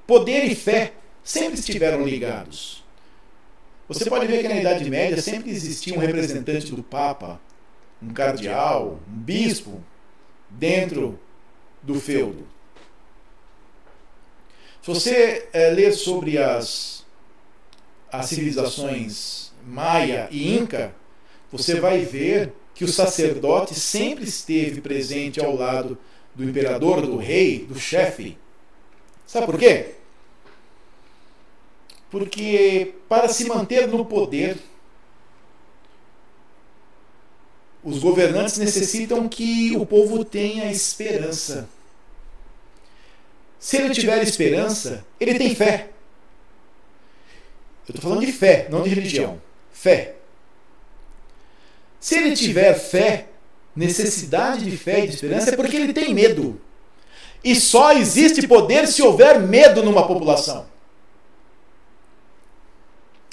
Poder 0.06 0.44
e 0.44 0.54
fé 0.54 0.92
sempre 1.22 1.58
estiveram 1.58 2.04
ligados. 2.04 2.84
Você 3.88 4.08
pode 4.08 4.26
ver 4.26 4.42
que 4.42 4.48
na 4.48 4.56
Idade 4.56 4.88
Média 4.88 5.20
sempre 5.20 5.50
existia 5.50 5.94
um 5.94 5.98
representante 5.98 6.74
do 6.74 6.82
Papa, 6.82 7.40
um 8.02 8.12
cardeal, 8.12 8.98
um 9.08 9.18
bispo, 9.18 9.82
dentro 10.48 11.18
do 11.82 12.00
feudo. 12.00 12.53
Se 14.84 14.90
você 14.90 15.48
é, 15.54 15.70
ler 15.70 15.94
sobre 15.94 16.36
as, 16.36 17.06
as 18.12 18.26
civilizações 18.26 19.50
maia 19.66 20.28
e 20.30 20.58
inca, 20.58 20.94
você 21.50 21.80
vai 21.80 22.00
ver 22.00 22.52
que 22.74 22.84
o 22.84 22.88
sacerdote 22.88 23.74
sempre 23.74 24.24
esteve 24.24 24.82
presente 24.82 25.42
ao 25.42 25.56
lado 25.56 25.96
do 26.34 26.44
imperador, 26.44 27.00
do 27.00 27.16
rei, 27.16 27.64
do 27.64 27.80
chefe. 27.80 28.36
Sabe 29.26 29.46
por 29.46 29.58
quê? 29.58 29.94
Porque 32.10 32.92
para 33.08 33.28
se 33.28 33.46
manter 33.46 33.88
no 33.88 34.04
poder, 34.04 34.58
os 37.82 38.00
governantes 38.00 38.58
necessitam 38.58 39.26
que 39.30 39.74
o 39.78 39.86
povo 39.86 40.22
tenha 40.26 40.70
esperança. 40.70 41.70
Se 43.64 43.78
ele 43.78 43.94
tiver 43.94 44.22
esperança, 44.22 45.02
ele 45.18 45.38
tem 45.38 45.54
fé. 45.54 45.88
Eu 47.88 47.94
estou 47.94 48.10
falando 48.10 48.26
de 48.26 48.30
fé, 48.30 48.68
não 48.68 48.82
de 48.82 48.90
religião. 48.90 49.40
Fé. 49.72 50.16
Se 51.98 52.14
ele 52.14 52.36
tiver 52.36 52.74
fé, 52.74 53.28
necessidade 53.74 54.70
de 54.70 54.76
fé 54.76 55.02
e 55.02 55.08
de 55.08 55.14
esperança, 55.14 55.48
é 55.48 55.56
porque 55.56 55.76
ele 55.76 55.94
tem 55.94 56.12
medo. 56.12 56.60
E 57.42 57.56
só 57.56 57.92
existe 57.94 58.46
poder 58.46 58.86
se 58.86 59.00
houver 59.00 59.40
medo 59.40 59.82
numa 59.82 60.06
população. 60.06 60.66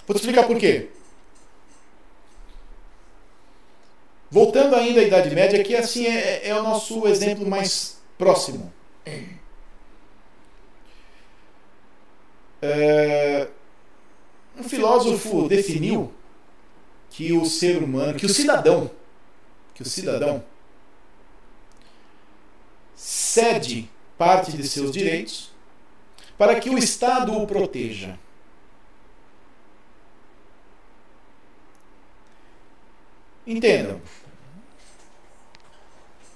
Vou 0.08 0.16
te 0.16 0.22
explicar 0.22 0.48
por 0.48 0.58
quê. 0.58 0.92
Voltando 4.30 4.78
ainda 4.78 5.02
à 5.02 5.04
Idade 5.04 5.36
Média, 5.36 5.62
que 5.62 5.76
assim 5.76 6.08
é, 6.08 6.48
é 6.48 6.56
o 6.56 6.64
nosso 6.64 7.06
exemplo 7.06 7.46
mais 7.46 7.98
próximo. 8.18 8.72
É, 12.62 13.48
um 14.56 14.64
filósofo 14.64 15.48
definiu 15.48 16.14
que 17.10 17.34
o 17.34 17.44
ser 17.46 17.82
humano, 17.82 18.20
que 18.20 18.26
o 18.26 18.30
cidadão, 18.30 18.92
que 19.74 19.82
o 19.82 19.86
cidadão 19.86 20.44
cede 22.96 23.90
parte 24.18 24.52
de 24.52 24.68
seus 24.68 24.92
direitos 24.92 25.52
para 26.38 26.60
que 26.60 26.70
o 26.70 26.78
Estado 26.78 27.36
o 27.36 27.48
proteja. 27.48 28.18
Entendam. 33.46 34.00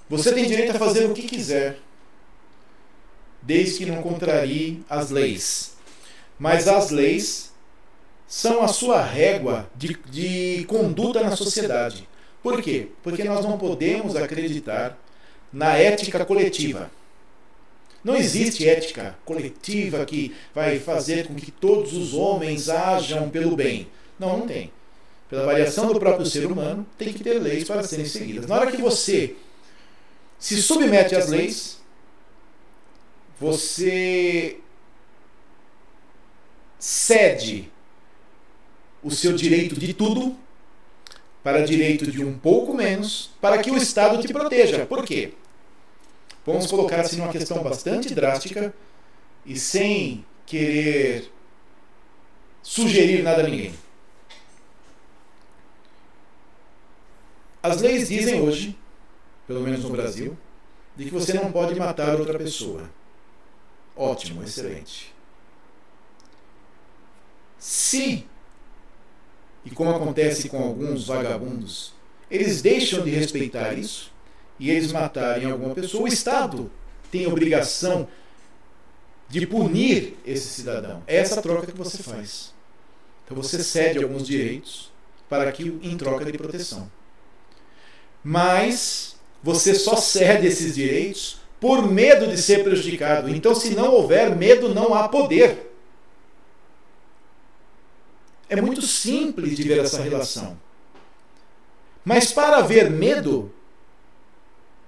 Você 0.08 0.32
tem 0.34 0.46
direito 0.46 0.74
a 0.74 0.78
fazer 0.78 1.08
o 1.08 1.14
que 1.14 1.22
quiser, 1.22 1.78
desde 3.42 3.78
que 3.78 3.86
não 3.86 4.02
contrarie 4.02 4.84
as 4.88 5.10
leis 5.10 5.75
mas 6.38 6.68
as 6.68 6.90
leis 6.90 7.52
são 8.26 8.62
a 8.62 8.68
sua 8.68 9.02
régua 9.02 9.70
de, 9.74 9.96
de 10.10 10.64
conduta 10.64 11.22
na 11.22 11.36
sociedade. 11.36 12.08
Por 12.42 12.62
quê? 12.62 12.88
Porque 13.02 13.24
nós 13.24 13.44
não 13.44 13.58
podemos 13.58 14.16
acreditar 14.16 14.98
na 15.52 15.76
ética 15.76 16.24
coletiva. 16.24 16.90
Não 18.04 18.14
existe 18.14 18.68
ética 18.68 19.18
coletiva 19.24 20.04
que 20.04 20.34
vai 20.54 20.78
fazer 20.78 21.26
com 21.26 21.34
que 21.34 21.50
todos 21.50 21.92
os 21.92 22.14
homens 22.14 22.68
ajam 22.68 23.28
pelo 23.28 23.56
bem. 23.56 23.88
Não, 24.18 24.38
não 24.38 24.46
tem. 24.46 24.70
Pela 25.28 25.44
variação 25.44 25.92
do 25.92 25.98
próprio 25.98 26.24
ser 26.24 26.46
humano, 26.46 26.86
tem 26.96 27.12
que 27.12 27.24
ter 27.24 27.40
leis 27.40 27.64
para 27.64 27.82
serem 27.82 28.06
seguidas. 28.06 28.46
Na 28.46 28.60
hora 28.60 28.70
que 28.70 28.80
você 28.80 29.34
se 30.38 30.62
submete 30.62 31.16
às 31.16 31.28
leis, 31.28 31.80
você 33.40 34.58
cede 36.78 37.70
o 39.02 39.10
seu 39.10 39.32
direito 39.34 39.78
de 39.78 39.94
tudo 39.94 40.36
para 41.42 41.64
direito 41.64 42.10
de 42.10 42.24
um 42.24 42.36
pouco 42.36 42.74
menos, 42.74 43.30
para 43.40 43.58
que 43.58 43.70
o 43.70 43.76
Estado 43.76 44.20
te 44.20 44.32
proteja. 44.32 44.84
Por 44.84 45.04
quê? 45.04 45.32
Vamos 46.44 46.66
colocar 46.66 47.00
assim 47.00 47.20
uma 47.20 47.30
questão 47.30 47.62
bastante 47.62 48.12
drástica 48.12 48.74
e 49.44 49.56
sem 49.56 50.24
querer 50.44 51.30
sugerir 52.62 53.22
nada 53.22 53.42
a 53.42 53.48
ninguém. 53.48 53.72
As 57.62 57.80
leis 57.80 58.08
dizem 58.08 58.40
hoje, 58.40 58.76
pelo 59.46 59.60
menos 59.60 59.84
no 59.84 59.90
Brasil, 59.90 60.36
de 60.96 61.04
que 61.04 61.10
você 61.10 61.32
não 61.32 61.52
pode 61.52 61.74
matar 61.76 62.18
outra 62.18 62.38
pessoa. 62.38 62.90
Ótimo, 63.96 64.42
excelente. 64.42 65.15
Se, 67.68 68.24
e 69.64 69.70
como 69.70 69.90
acontece 69.90 70.48
com 70.48 70.62
alguns 70.62 71.08
vagabundos, 71.08 71.92
eles 72.30 72.62
deixam 72.62 73.02
de 73.02 73.10
respeitar 73.10 73.76
isso 73.76 74.12
e 74.56 74.70
eles 74.70 74.92
matarem 74.92 75.50
alguma 75.50 75.74
pessoa, 75.74 76.04
o 76.04 76.06
Estado 76.06 76.70
tem 77.10 77.26
obrigação 77.26 78.06
de 79.28 79.44
punir 79.48 80.16
esse 80.24 80.46
cidadão. 80.46 81.02
É 81.08 81.16
essa 81.16 81.42
troca 81.42 81.66
que 81.66 81.76
você 81.76 82.04
faz. 82.04 82.54
Então 83.24 83.36
você 83.36 83.60
cede 83.64 83.98
alguns 83.98 84.24
direitos 84.24 84.92
para 85.28 85.50
que 85.50 85.76
em 85.82 85.96
troca 85.96 86.24
de 86.24 86.38
proteção. 86.38 86.88
Mas 88.22 89.16
você 89.42 89.74
só 89.74 89.96
cede 89.96 90.46
esses 90.46 90.76
direitos 90.76 91.40
por 91.58 91.90
medo 91.90 92.28
de 92.28 92.38
ser 92.40 92.62
prejudicado. 92.62 93.28
Então, 93.28 93.56
se 93.56 93.70
não 93.70 93.92
houver 93.92 94.36
medo, 94.36 94.72
não 94.72 94.94
há 94.94 95.08
poder. 95.08 95.65
É 98.48 98.60
muito 98.60 98.82
simples 98.82 99.56
de 99.56 99.62
ver 99.62 99.78
essa 99.80 100.02
relação. 100.02 100.58
Mas 102.04 102.32
para 102.32 102.58
haver 102.58 102.90
medo, 102.90 103.52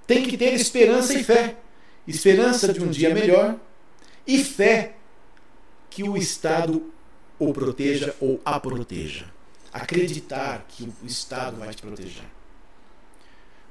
tem 0.07 0.27
que 0.27 0.39
ter 0.39 0.55
esperança 0.55 1.15
e 1.15 1.25
fé. 1.25 1.57
Esperança 2.07 2.73
de 2.73 2.81
um 2.83 2.89
dia 2.89 3.13
melhor 3.13 3.57
e 4.27 4.43
fé 4.43 4.95
que 5.91 6.03
o 6.03 6.17
Estado 6.17 6.93
o 7.39 7.53
proteja 7.53 8.15
ou 8.21 8.41
a 8.45 8.59
proteja. 8.59 9.27
Acreditar 9.73 10.67
que 10.69 10.85
o 10.85 11.07
Estado 11.07 11.59
vai 11.59 11.75
te 11.75 11.83
proteger. 11.83 12.25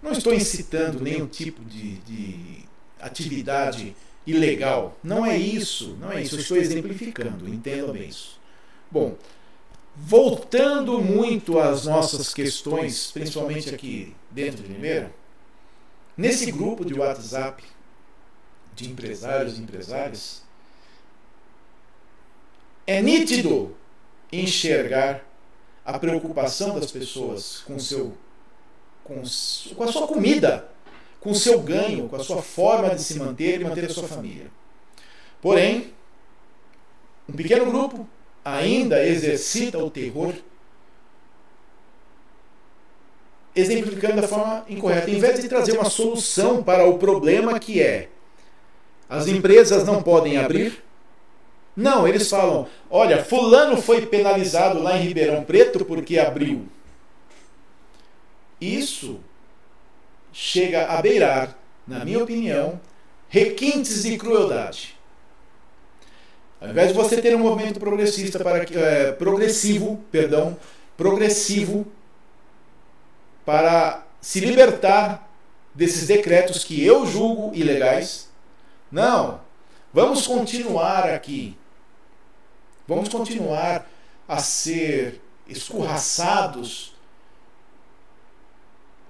Não 0.01 0.11
estou 0.11 0.33
incitando 0.33 1.01
nenhum 1.01 1.25
tipo 1.25 1.63
de, 1.65 1.97
de 1.99 2.65
atividade 2.99 3.95
ilegal. 4.25 4.97
Não 5.03 5.25
é 5.25 5.37
isso. 5.37 5.97
Não 5.99 6.11
é 6.11 6.21
isso. 6.21 6.35
Eu 6.35 6.39
estou 6.39 6.57
exemplificando. 6.57 7.47
Entendam 7.49 7.91
bem 7.91 8.07
isso. 8.07 8.39
Bom, 8.91 9.17
Voltando 9.99 11.01
muito 11.01 11.59
às 11.59 11.85
nossas 11.85 12.33
questões, 12.33 13.11
principalmente 13.11 13.73
aqui 13.73 14.15
dentro 14.29 14.61
de 14.63 14.71
Limeira, 14.71 15.11
nesse 16.15 16.51
grupo 16.51 16.85
de 16.85 16.93
WhatsApp 16.93 17.63
de 18.75 18.89
empresários 18.89 19.57
e 19.57 19.61
empresárias, 19.61 20.43
É 22.89 23.01
nítido 23.01 23.75
enxergar 24.31 25.21
a 25.83 25.99
preocupação 25.99 26.79
das 26.79 26.89
pessoas 26.89 27.59
com, 27.67 27.77
seu, 27.77 28.17
com, 29.03 29.21
com 29.75 29.83
a 29.83 29.91
sua 29.91 30.07
comida, 30.07 30.69
com 31.19 31.31
o 31.31 31.35
seu 31.35 31.59
ganho, 31.59 32.07
com 32.07 32.15
a 32.15 32.23
sua 32.23 32.41
forma 32.41 32.95
de 32.95 33.03
se 33.03 33.19
manter 33.19 33.59
e 33.59 33.63
manter 33.65 33.83
a 33.83 33.89
sua 33.89 34.07
família. 34.07 34.49
Porém, 35.41 35.93
um 37.27 37.33
pequeno 37.33 37.65
grupo 37.69 38.07
ainda 38.55 39.05
exercita 39.05 39.77
o 39.77 39.89
terror, 39.89 40.33
exemplificando 43.55 44.21
da 44.21 44.27
forma 44.27 44.65
incorreta, 44.69 45.09
em 45.09 45.19
vez 45.19 45.41
de 45.41 45.49
trazer 45.49 45.73
uma 45.73 45.89
solução 45.89 46.63
para 46.63 46.85
o 46.85 46.97
problema 46.97 47.59
que 47.59 47.81
é 47.81 48.09
as 49.09 49.27
empresas 49.27 49.85
não 49.85 50.03
podem 50.03 50.37
abrir. 50.37 50.83
Não, 51.75 52.07
eles 52.07 52.29
falam: 52.29 52.67
olha, 52.89 53.23
Fulano 53.23 53.81
foi 53.81 54.05
penalizado 54.05 54.81
lá 54.81 54.97
em 54.97 55.03
Ribeirão 55.03 55.43
Preto 55.43 55.85
porque 55.85 56.19
abriu. 56.19 56.65
Isso 58.59 59.19
chega 60.33 60.87
a 60.87 61.01
beirar, 61.01 61.57
na 61.87 62.03
minha 62.03 62.21
opinião, 62.21 62.79
requintes 63.29 64.03
de 64.03 64.17
crueldade. 64.17 64.96
Ao 66.59 66.69
invés 66.69 66.87
de 66.89 66.93
você 66.93 67.21
ter 67.21 67.35
um 67.35 67.39
movimento 67.39 67.79
progressista 67.79 68.39
para 68.39 68.63
é, 68.63 69.11
progressivo, 69.11 70.03
perdão, 70.11 70.57
progressivo 70.95 71.85
para 73.45 74.05
se 74.19 74.39
libertar 74.39 75.29
desses 75.73 76.07
decretos 76.07 76.63
que 76.63 76.83
eu 76.83 77.05
julgo 77.05 77.55
ilegais. 77.55 78.29
Não. 78.91 79.39
Vamos 79.93 80.25
continuar 80.25 81.09
aqui. 81.09 81.55
Vamos 82.87 83.09
continuar 83.09 83.87
a 84.27 84.39
ser 84.39 85.21
escorraçados, 85.47 86.95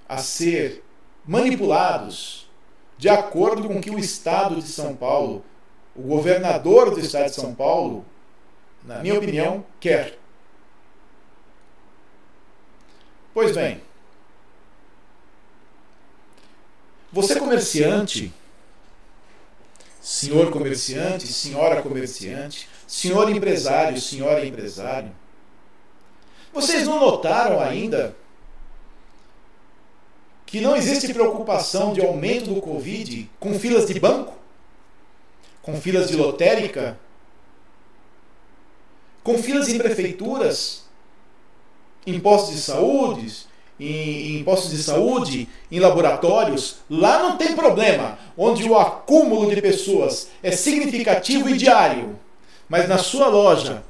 a 0.08 0.18
ser 0.18 0.84
manipulados 1.26 2.48
de 2.98 3.10
acordo 3.10 3.68
com 3.68 3.78
o 3.78 3.82
que 3.82 3.92
o 3.92 4.00
Estado 4.00 4.56
de 4.56 4.68
São 4.68 4.96
Paulo 4.96 5.46
o 5.98 6.02
governador 6.02 6.92
do 6.92 7.00
estado 7.00 7.26
de 7.26 7.36
São 7.36 7.56
Paulo, 7.56 8.06
na 8.84 9.00
minha 9.00 9.18
opinião, 9.18 9.66
quer. 9.80 10.18
Pois 13.34 13.56
bem, 13.56 13.82
você 17.12 17.40
comerciante, 17.40 18.34
senhor 20.00 20.52
comerciante, 20.52 21.28
senhora 21.28 21.82
comerciante, 21.82 22.70
senhor 22.88 23.30
empresário, 23.30 24.00
senhora 24.00 24.46
empresário, 24.46 25.12
vocês 26.54 26.88
não 26.88 27.00
notaram 27.00 27.60
ainda 27.60 28.16
que 30.46 30.62
não 30.62 30.76
existe 30.76 31.14
preocupação 31.14 31.94
de 31.94 32.02
aumento 32.02 32.54
do 32.54 32.62
Covid 32.62 33.30
com 33.40 33.60
filas 33.60 33.86
de 33.86 34.00
banco? 34.00 34.37
Com 35.68 35.82
filas 35.82 36.08
de 36.08 36.16
lotérica, 36.16 36.98
com 39.22 39.38
filas 39.38 39.68
em 39.68 39.78
prefeituras, 39.78 40.84
em 42.06 42.18
postos 42.22 42.56
de 42.56 42.62
saúde, 42.62 43.34
em, 43.78 44.38
em 44.38 44.44
postos 44.46 44.72
de 44.72 44.82
saúde, 44.82 45.50
em 45.70 45.78
laboratórios, 45.82 46.78
lá 46.90 47.22
não 47.22 47.36
tem 47.36 47.54
problema, 47.54 48.18
onde 48.38 48.64
o 48.64 48.78
acúmulo 48.78 49.54
de 49.54 49.62
pessoas 49.62 50.30
é 50.42 50.52
significativo 50.52 51.50
e 51.50 51.58
diário. 51.58 52.18
Mas 52.70 52.88
na 52.88 52.98
sua 52.98 53.28
loja, 53.28 53.84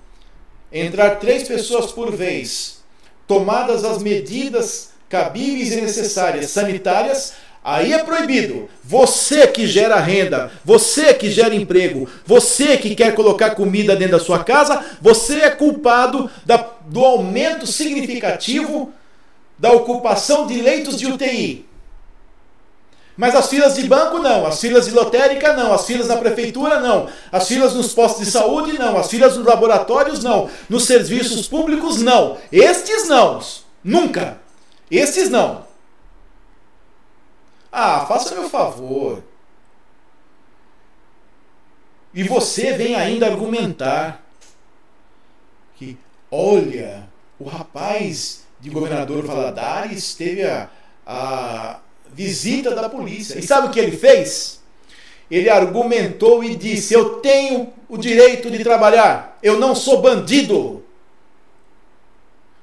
entrar 0.73 1.17
três 1.17 1.47
pessoas 1.47 1.91
por 1.91 2.11
vez, 2.11 2.79
tomadas 3.27 3.83
as 3.83 4.01
medidas 4.01 4.93
cabíveis 5.07 5.73
e 5.73 5.81
necessárias 5.81 6.49
sanitárias, 6.49 7.33
Aí 7.67 7.91
é 7.91 7.97
proibido. 7.97 8.69
Você 8.81 9.45
que 9.45 9.67
gera 9.67 9.99
renda, 9.99 10.49
você 10.63 11.13
que 11.13 11.29
gera 11.29 11.53
emprego, 11.53 12.07
você 12.25 12.77
que 12.77 12.95
quer 12.95 13.13
colocar 13.13 13.55
comida 13.55 13.93
dentro 13.93 14.17
da 14.17 14.23
sua 14.23 14.41
casa, 14.41 14.85
você 15.01 15.41
é 15.41 15.49
culpado 15.49 16.31
da, 16.45 16.65
do 16.85 17.03
aumento 17.03 17.67
significativo 17.67 18.93
da 19.59 19.73
ocupação 19.73 20.47
de 20.47 20.61
leitos 20.61 20.97
de 20.97 21.07
UTI. 21.07 21.65
Mas 23.17 23.35
as 23.35 23.49
filas 23.49 23.75
de 23.75 23.85
banco 23.85 24.19
não, 24.19 24.47
as 24.47 24.61
filas 24.61 24.85
de 24.85 24.91
lotérica 24.91 25.51
não, 25.51 25.73
as 25.73 25.85
filas 25.85 26.07
na 26.07 26.15
prefeitura 26.15 26.79
não, 26.79 27.09
as 27.29 27.49
filas 27.49 27.73
nos 27.73 27.93
postos 27.93 28.23
de 28.23 28.31
saúde 28.31 28.79
não, 28.79 28.97
as 28.97 29.09
filas 29.09 29.35
nos 29.35 29.45
laboratórios 29.45 30.23
não, 30.23 30.49
nos 30.69 30.85
serviços 30.85 31.49
públicos 31.49 32.01
não. 32.01 32.37
Estes 32.49 33.09
não, 33.09 33.41
nunca. 33.83 34.37
Estes 34.89 35.29
não. 35.29 35.66
Ah, 37.79 38.07
faça 38.07 38.33
meu 38.33 38.49
favor. 38.49 39.21
E 42.11 42.23
você 42.23 42.73
vem 42.73 42.95
ainda 42.95 43.27
argumentar 43.27 44.25
que, 45.75 45.95
olha, 46.31 47.07
o 47.39 47.43
rapaz 47.43 48.47
de 48.59 48.71
governador 48.71 49.23
Valadares 49.27 50.15
teve 50.15 50.43
a, 50.43 50.71
a 51.05 51.79
visita 52.11 52.73
da 52.73 52.89
polícia. 52.89 53.37
E 53.37 53.43
sabe 53.43 53.67
o 53.67 53.69
que 53.69 53.79
ele 53.79 53.95
fez? 53.95 54.59
Ele 55.29 55.47
argumentou 55.47 56.43
e 56.43 56.55
disse: 56.55 56.95
Eu 56.95 57.19
tenho 57.19 57.71
o 57.87 57.95
direito 57.95 58.49
de 58.49 58.63
trabalhar, 58.63 59.37
eu 59.43 59.59
não 59.59 59.75
sou 59.75 60.01
bandido. 60.01 60.83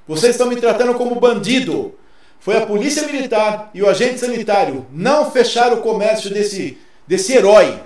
Vocês 0.05 0.31
estão 0.35 0.49
me 0.49 0.57
tratando 0.57 0.93
como 0.95 1.17
bandido 1.21 1.97
foi 2.45 2.55
a 2.57 2.65
polícia 2.67 3.07
militar 3.07 3.71
e 3.73 3.81
o 3.81 3.89
agente 3.89 4.19
sanitário 4.19 4.85
não 4.91 5.31
fechar 5.31 5.73
o 5.73 5.81
comércio 5.81 6.29
desse, 6.31 6.77
desse 7.07 7.33
herói, 7.33 7.81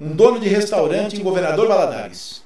um 0.00 0.16
dono 0.16 0.40
de 0.40 0.48
restaurante 0.48 1.20
em 1.20 1.22
Governador 1.22 1.68
Valadares. 1.68 2.42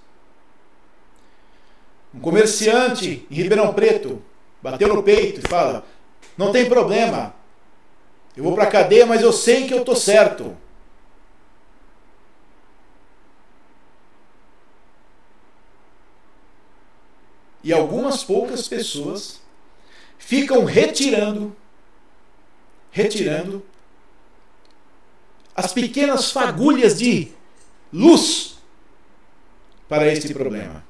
Um 2.12 2.18
comerciante 2.18 3.24
em 3.30 3.34
Ribeirão 3.36 3.72
Preto 3.72 4.20
bateu 4.60 4.92
no 4.92 5.00
peito 5.00 5.38
e 5.38 5.48
fala: 5.48 5.84
Não 6.36 6.50
tem 6.50 6.68
problema, 6.68 7.32
eu 8.36 8.42
vou 8.42 8.56
para 8.56 8.64
a 8.64 8.68
cadeia, 8.68 9.06
mas 9.06 9.22
eu 9.22 9.32
sei 9.32 9.68
que 9.68 9.74
eu 9.74 9.78
estou 9.78 9.94
certo. 9.94 10.56
E 17.62 17.72
algumas 17.72 18.24
poucas 18.24 18.66
pessoas 18.66 19.43
ficam 20.18 20.64
retirando, 20.64 21.54
retirando 22.90 23.64
as 25.54 25.72
pequenas 25.72 26.32
fagulhas 26.32 26.98
de 26.98 27.28
luz 27.92 28.58
para 29.88 30.10
este 30.12 30.32
problema. 30.34 30.84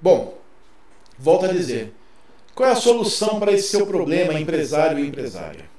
Bom, 0.00 0.38
volto 1.18 1.44
a 1.44 1.52
dizer, 1.52 1.92
qual 2.54 2.68
é 2.68 2.72
a 2.72 2.76
solução 2.76 3.38
para 3.38 3.52
esse 3.52 3.68
seu 3.68 3.86
problema, 3.86 4.38
empresário 4.38 4.98
e 4.98 5.06
empresária? 5.06 5.70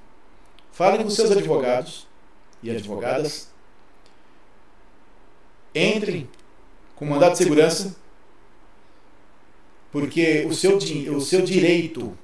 Fale 0.72 1.04
com 1.04 1.10
seus 1.10 1.30
advogados 1.30 2.08
e 2.64 2.72
advogadas. 2.72 3.50
Entrem 5.76 6.30
com 6.96 7.06
mandado 7.06 7.34
de 7.34 7.40
segurança, 7.40 7.96
porque 9.92 10.46
o 10.48 10.54
seu, 10.54 10.78
o 10.78 11.22
seu 11.22 11.42
direito 11.42 12.18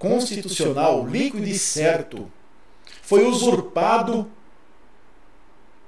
constitucional, 0.00 1.06
líquido 1.06 1.46
e 1.46 1.58
certo, 1.58 2.32
foi 3.02 3.26
usurpado 3.26 4.26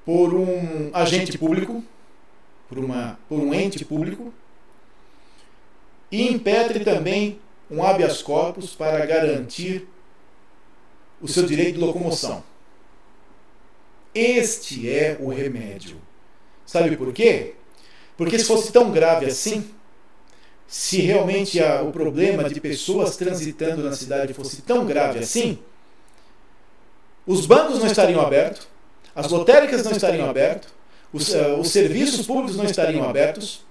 por 0.05 0.35
um 0.35 0.91
agente 0.93 1.39
público, 1.39 1.83
por, 2.69 2.79
uma, 2.79 3.19
por 3.27 3.41
um 3.41 3.55
ente 3.55 3.83
público, 3.87 4.31
e 6.11 6.31
impetre 6.31 6.85
também 6.85 7.41
um 7.71 7.83
habeas 7.83 8.21
corpus 8.21 8.75
para 8.75 9.07
garantir 9.07 9.89
o 11.19 11.27
seu 11.27 11.47
direito 11.47 11.79
de 11.79 11.85
locomoção. 11.85 12.45
Este 14.15 14.91
é 14.91 15.17
o 15.19 15.31
remédio. 15.31 15.97
Sabe 16.67 16.95
por 16.99 17.15
quê? 17.15 17.55
Porque 18.15 18.39
se 18.39 18.45
fosse 18.45 18.71
tão 18.71 18.91
grave 18.91 19.25
assim, 19.25 19.71
se 20.73 21.03
realmente 21.03 21.63
a, 21.63 21.83
o 21.83 21.93
problema 21.93 22.49
de 22.49 22.59
pessoas 22.59 23.15
transitando 23.15 23.83
na 23.83 23.95
cidade 23.95 24.33
fosse 24.33 24.63
tão 24.63 24.87
grave 24.87 25.19
assim, 25.19 25.59
os 27.27 27.45
bancos 27.45 27.79
não 27.79 27.87
estariam 27.87 28.23
abertos, 28.23 28.67
as 29.15 29.31
lotéricas 29.31 29.85
não 29.85 29.93
estariam 29.93 30.31
abertos, 30.31 30.71
os, 31.13 31.29
uh, 31.29 31.57
os 31.61 31.69
serviços 31.69 32.27
públicos 32.27 32.57
não 32.57 32.65
estariam 32.65 33.07
abertos. 33.07 33.63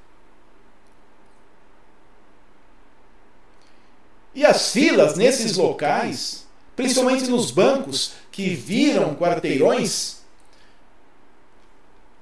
E 4.36 4.46
as 4.46 4.72
filas 4.72 5.16
nesses 5.16 5.58
locais, 5.58 6.46
principalmente 6.76 7.28
nos 7.32 7.50
bancos 7.50 8.14
que 8.32 8.54
viram 8.54 9.16
quarteirões, 9.16 10.18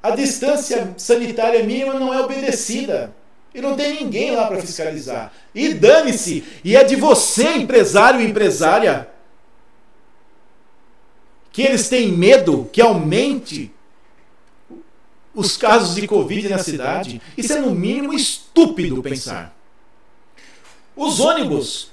a 0.01 0.11
distância 0.11 0.93
sanitária 0.97 1.61
mínima 1.63 1.95
não 1.95 2.13
é 2.13 2.21
obedecida. 2.21 3.18
E 3.53 3.61
não 3.61 3.75
tem 3.75 4.03
ninguém 4.03 4.31
lá 4.31 4.47
para 4.47 4.61
fiscalizar. 4.61 5.33
E 5.53 5.73
dane-se! 5.73 6.43
E 6.63 6.75
é 6.75 6.83
de 6.83 6.95
você, 6.95 7.53
empresário 7.53 8.21
e 8.21 8.25
empresária, 8.25 9.09
que 11.51 11.63
eles 11.63 11.89
têm 11.89 12.11
medo 12.11 12.69
que 12.71 12.81
aumente 12.81 13.71
os 15.33 15.57
casos 15.57 15.95
de 15.95 16.07
Covid 16.07 16.47
na 16.47 16.59
cidade. 16.59 17.21
Isso 17.37 17.53
é, 17.53 17.59
no 17.59 17.71
mínimo, 17.71 18.13
estúpido 18.13 19.01
pensar. 19.01 19.55
Os 20.95 21.19
ônibus, 21.19 21.91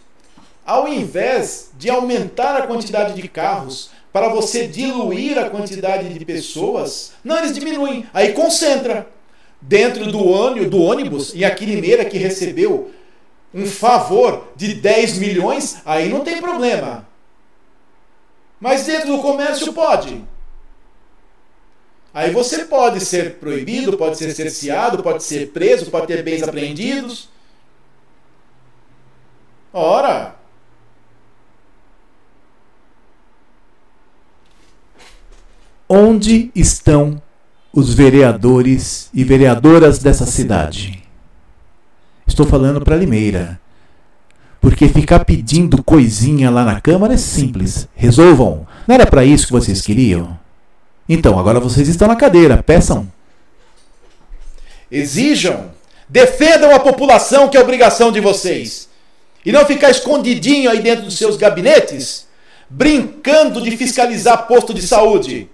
ao 0.64 0.88
invés 0.88 1.70
de 1.78 1.88
aumentar 1.88 2.56
a 2.56 2.66
quantidade 2.66 3.20
de 3.20 3.28
carros 3.28 3.90
para 4.12 4.28
você 4.28 4.66
diluir 4.66 5.38
a 5.38 5.48
quantidade 5.48 6.12
de 6.12 6.24
pessoas, 6.24 7.12
não, 7.22 7.38
eles 7.38 7.54
diminuem. 7.54 8.06
Aí 8.12 8.32
concentra 8.32 9.06
dentro 9.66 10.10
do 10.10 10.24
ônibus, 10.24 10.70
do 10.70 10.80
ônibus 10.80 11.34
e 11.34 11.44
aqui 11.44 11.66
Limeira 11.66 12.04
que 12.04 12.16
recebeu 12.18 12.92
um 13.52 13.66
favor 13.66 14.48
de 14.54 14.74
10 14.74 15.18
milhões, 15.18 15.78
aí 15.84 16.08
não 16.08 16.20
tem 16.20 16.40
problema. 16.40 17.06
Mas 18.60 18.86
dentro 18.86 19.08
do 19.08 19.22
comércio 19.22 19.72
pode. 19.72 20.22
Aí 22.14 22.30
você 22.30 22.64
pode 22.64 23.00
ser 23.00 23.34
proibido, 23.34 23.96
pode 23.96 24.16
ser 24.16 24.32
cerceado, 24.34 25.02
pode 25.02 25.22
ser 25.22 25.50
preso, 25.50 25.90
pode 25.90 26.06
ter 26.06 26.22
bens 26.22 26.42
apreendidos. 26.42 27.28
Ora! 29.72 30.36
Onde 35.88 36.50
estão 36.54 37.20
os 37.76 37.92
vereadores 37.92 39.10
e 39.12 39.22
vereadoras 39.22 39.98
dessa 39.98 40.24
cidade? 40.24 41.02
Estou 42.26 42.46
falando 42.46 42.80
para 42.80 42.96
Limeira. 42.96 43.60
Porque 44.62 44.88
ficar 44.88 45.26
pedindo 45.26 45.82
coisinha 45.82 46.50
lá 46.50 46.64
na 46.64 46.80
Câmara 46.80 47.12
é 47.12 47.18
simples. 47.18 47.86
Resolvam. 47.94 48.66
Não 48.88 48.94
era 48.94 49.06
para 49.06 49.26
isso 49.26 49.46
que 49.46 49.52
vocês 49.52 49.82
queriam? 49.82 50.38
Então, 51.06 51.38
agora 51.38 51.60
vocês 51.60 51.86
estão 51.86 52.08
na 52.08 52.16
cadeira. 52.16 52.62
Peçam. 52.62 53.06
Exijam. 54.90 55.70
Defendam 56.08 56.74
a 56.74 56.80
população, 56.80 57.46
que 57.46 57.58
é 57.58 57.60
obrigação 57.60 58.10
de 58.10 58.20
vocês. 58.20 58.88
E 59.44 59.52
não 59.52 59.66
ficar 59.66 59.90
escondidinho 59.90 60.70
aí 60.70 60.80
dentro 60.80 61.04
dos 61.04 61.18
seus 61.18 61.36
gabinetes, 61.36 62.26
brincando 62.70 63.60
de 63.60 63.76
fiscalizar 63.76 64.46
posto 64.46 64.72
de 64.72 64.80
saúde. 64.80 65.50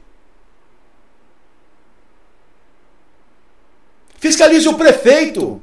Fiscalize 4.23 4.69
o 4.69 4.75
prefeito. 4.75 5.61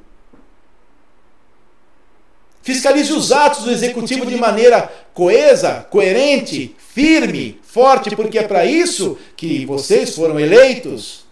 Fiscalize 2.62 3.14
os 3.14 3.32
atos 3.32 3.64
do 3.64 3.72
executivo 3.72 4.26
de 4.26 4.36
maneira 4.36 4.92
coesa, 5.14 5.88
coerente, 5.90 6.76
firme, 6.78 7.58
forte, 7.64 8.14
porque 8.14 8.38
é 8.38 8.44
para 8.44 8.66
isso 8.66 9.18
que 9.38 9.66
vocês 9.66 10.14
foram 10.14 10.38
eleitos 10.38 11.24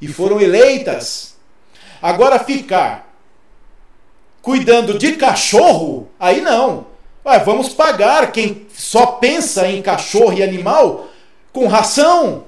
e 0.00 0.08
foram 0.08 0.40
eleitas. 0.40 1.36
Agora 2.00 2.38
ficar 2.38 3.14
cuidando 4.40 4.98
de 4.98 5.12
cachorro, 5.12 6.08
aí 6.18 6.40
não. 6.40 6.86
Ué, 7.22 7.38
vamos 7.40 7.68
pagar 7.68 8.32
quem 8.32 8.66
só 8.74 9.04
pensa 9.04 9.68
em 9.68 9.82
cachorro 9.82 10.32
e 10.32 10.42
animal 10.42 11.10
com 11.52 11.66
ração. 11.66 12.46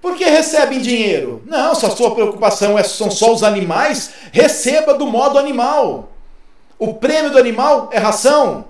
Porque 0.00 0.24
recebem 0.24 0.80
dinheiro? 0.80 1.42
Não, 1.44 1.74
se 1.74 1.84
a 1.84 1.90
sua 1.90 2.14
preocupação 2.14 2.78
é, 2.78 2.82
são 2.82 3.10
só 3.10 3.32
os 3.32 3.42
animais, 3.42 4.12
receba 4.32 4.94
do 4.94 5.06
modo 5.06 5.38
animal. 5.38 6.10
O 6.78 6.94
prêmio 6.94 7.30
do 7.30 7.38
animal 7.38 7.90
é 7.92 7.98
ração. 7.98 8.64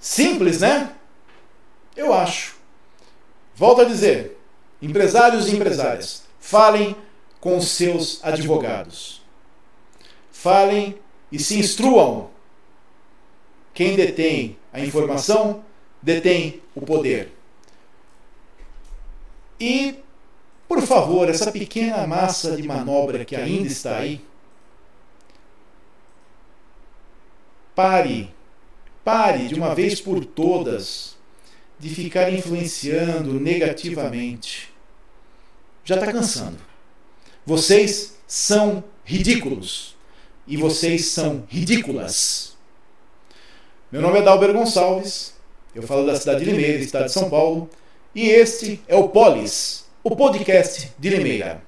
Simples, 0.00 0.60
né? 0.60 0.92
Eu 1.94 2.14
acho. 2.14 2.56
Volto 3.54 3.82
a 3.82 3.84
dizer, 3.84 4.38
empresários 4.80 5.48
e 5.48 5.56
empresárias, 5.56 6.22
falem 6.38 6.96
com 7.40 7.58
os 7.58 7.68
seus 7.68 8.20
advogados. 8.22 9.20
Falem 10.30 10.98
e 11.30 11.38
se 11.38 11.58
instruam 11.58 12.30
quem 13.76 13.94
detém 13.94 14.56
a 14.72 14.80
informação 14.80 15.62
detém 16.00 16.62
o 16.74 16.80
poder. 16.80 17.30
E, 19.60 19.96
por 20.66 20.80
favor, 20.80 21.28
essa 21.28 21.52
pequena 21.52 22.06
massa 22.06 22.56
de 22.56 22.62
manobra 22.62 23.22
que 23.22 23.36
ainda 23.36 23.68
está 23.68 23.98
aí, 23.98 24.24
pare, 27.74 28.34
pare 29.04 29.46
de 29.46 29.54
uma 29.54 29.74
vez 29.74 30.00
por 30.00 30.24
todas 30.24 31.14
de 31.78 31.90
ficar 31.90 32.32
influenciando 32.32 33.38
negativamente. 33.38 34.72
Já 35.84 35.96
está 35.96 36.10
cansando. 36.10 36.58
Vocês 37.44 38.16
são 38.26 38.82
ridículos. 39.04 39.94
E 40.46 40.56
vocês 40.56 41.06
são 41.08 41.44
ridículas. 41.46 42.55
Meu 43.90 44.02
nome 44.02 44.18
é 44.18 44.22
Dalber 44.22 44.52
Gonçalves, 44.52 45.32
eu 45.72 45.80
falo 45.80 46.04
da 46.04 46.16
cidade 46.16 46.40
de 46.40 46.50
Limeira, 46.50 46.78
estado 46.78 47.04
de 47.04 47.12
São 47.12 47.30
Paulo, 47.30 47.70
e 48.12 48.28
este 48.28 48.80
é 48.88 48.96
o 48.96 49.08
Polis, 49.10 49.84
o 50.02 50.16
podcast 50.16 50.90
de 50.98 51.08
Limeira. 51.08 51.62